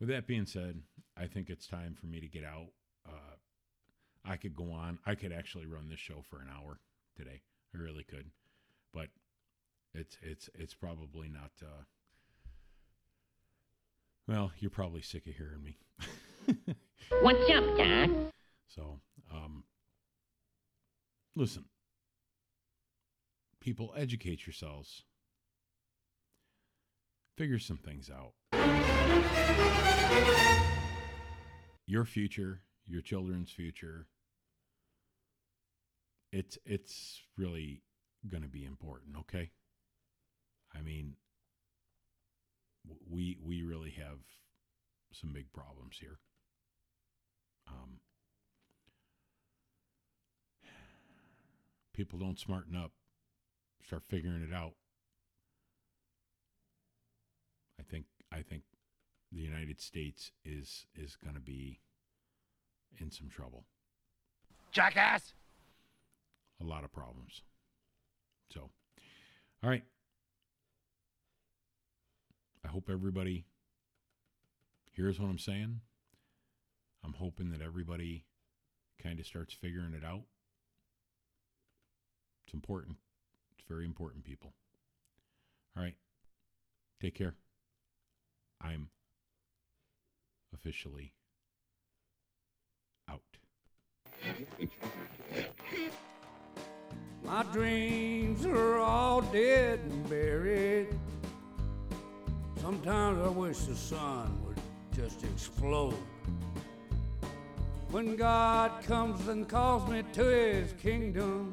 that 0.00 0.26
being 0.26 0.46
said, 0.46 0.82
I 1.16 1.26
think 1.26 1.50
it's 1.50 1.66
time 1.66 1.96
for 1.98 2.06
me 2.06 2.20
to 2.20 2.28
get 2.28 2.44
out. 2.44 2.68
Uh, 3.06 3.36
I 4.24 4.36
could 4.36 4.54
go 4.54 4.72
on. 4.72 4.98
I 5.06 5.14
could 5.14 5.32
actually 5.32 5.66
run 5.66 5.88
this 5.88 5.98
show 5.98 6.22
for 6.28 6.36
an 6.36 6.48
hour 6.54 6.78
today. 7.16 7.42
I 7.74 7.78
really 7.78 8.04
could, 8.04 8.30
but 8.92 9.08
it's 9.94 10.16
it's 10.22 10.48
it's 10.54 10.74
probably 10.74 11.28
not. 11.28 11.50
Uh, 11.62 11.84
well, 14.26 14.52
you're 14.58 14.70
probably 14.70 15.02
sick 15.02 15.26
of 15.26 15.34
hearing 15.34 15.62
me. 15.62 15.78
What's 17.22 17.50
up, 17.50 17.76
Doc? 17.76 18.10
So, 18.68 19.00
um, 19.32 19.64
listen, 21.34 21.64
people, 23.60 23.92
educate 23.96 24.46
yourselves. 24.46 25.02
Figure 27.40 27.58
some 27.58 27.78
things 27.78 28.10
out. 28.10 28.34
Your 31.86 32.04
future, 32.04 32.60
your 32.86 33.00
children's 33.00 33.50
future. 33.50 34.08
It's 36.32 36.58
it's 36.66 37.22
really 37.38 37.80
going 38.30 38.42
to 38.42 38.48
be 38.50 38.66
important, 38.66 39.16
okay? 39.20 39.52
I 40.76 40.82
mean, 40.82 41.14
we 43.08 43.38
we 43.42 43.62
really 43.62 43.94
have 43.96 44.18
some 45.10 45.32
big 45.32 45.50
problems 45.50 45.96
here. 45.98 46.18
Um, 47.66 48.00
people 51.94 52.18
don't 52.18 52.38
smarten 52.38 52.76
up, 52.76 52.92
start 53.82 54.02
figuring 54.10 54.42
it 54.42 54.54
out. 54.54 54.74
I 57.80 57.82
think 57.90 58.04
I 58.30 58.42
think 58.42 58.62
the 59.32 59.40
United 59.40 59.80
States 59.80 60.32
is 60.44 60.86
is 60.94 61.16
going 61.16 61.34
to 61.34 61.40
be 61.40 61.80
in 62.98 63.10
some 63.10 63.28
trouble. 63.28 63.64
Jackass! 64.70 65.32
A 66.60 66.64
lot 66.64 66.84
of 66.84 66.92
problems. 66.92 67.42
So, 68.52 68.70
all 69.62 69.70
right. 69.70 69.84
I 72.62 72.68
hope 72.68 72.90
everybody 72.90 73.46
hears 74.92 75.18
what 75.18 75.30
I'm 75.30 75.38
saying. 75.38 75.80
I'm 77.02 77.14
hoping 77.14 77.50
that 77.52 77.62
everybody 77.62 78.26
kind 79.02 79.18
of 79.18 79.26
starts 79.26 79.54
figuring 79.54 79.94
it 79.94 80.04
out. 80.04 80.24
It's 82.44 82.52
important. 82.52 82.96
It's 83.56 83.66
very 83.66 83.86
important, 83.86 84.24
people. 84.24 84.52
All 85.74 85.82
right. 85.82 85.96
Take 87.00 87.14
care. 87.14 87.34
I'm 88.60 88.88
officially 90.54 91.14
out. 93.08 93.20
My 97.24 97.42
dreams 97.52 98.44
are 98.46 98.78
all 98.78 99.22
dead 99.22 99.80
and 99.80 100.08
buried. 100.08 100.88
Sometimes 102.60 103.26
I 103.26 103.28
wish 103.28 103.58
the 103.60 103.74
sun 103.74 104.38
would 104.44 104.60
just 104.94 105.24
explode. 105.24 105.94
When 107.90 108.16
God 108.16 108.82
comes 108.84 109.28
and 109.28 109.48
calls 109.48 109.88
me 109.90 110.02
to 110.12 110.24
his 110.24 110.72
kingdom, 110.74 111.52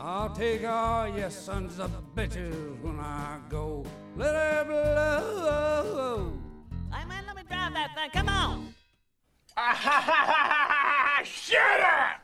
I'll 0.00 0.30
take 0.30 0.64
all 0.64 1.08
your 1.16 1.30
sons 1.30 1.78
of 1.78 1.90
bitches 2.16 2.80
when 2.80 2.98
I 2.98 3.38
go. 3.48 3.84
Let 4.16 4.34
her 4.34 4.64
blow. 4.64 6.32
I'm 6.92 7.08
let 7.08 7.36
me 7.36 7.42
drive 7.48 7.72
that 7.74 7.94
thing. 7.94 8.10
Come 8.12 8.28
on. 8.28 8.74
Ah, 9.56 11.20
shut 11.24 11.80
up! 11.80 12.21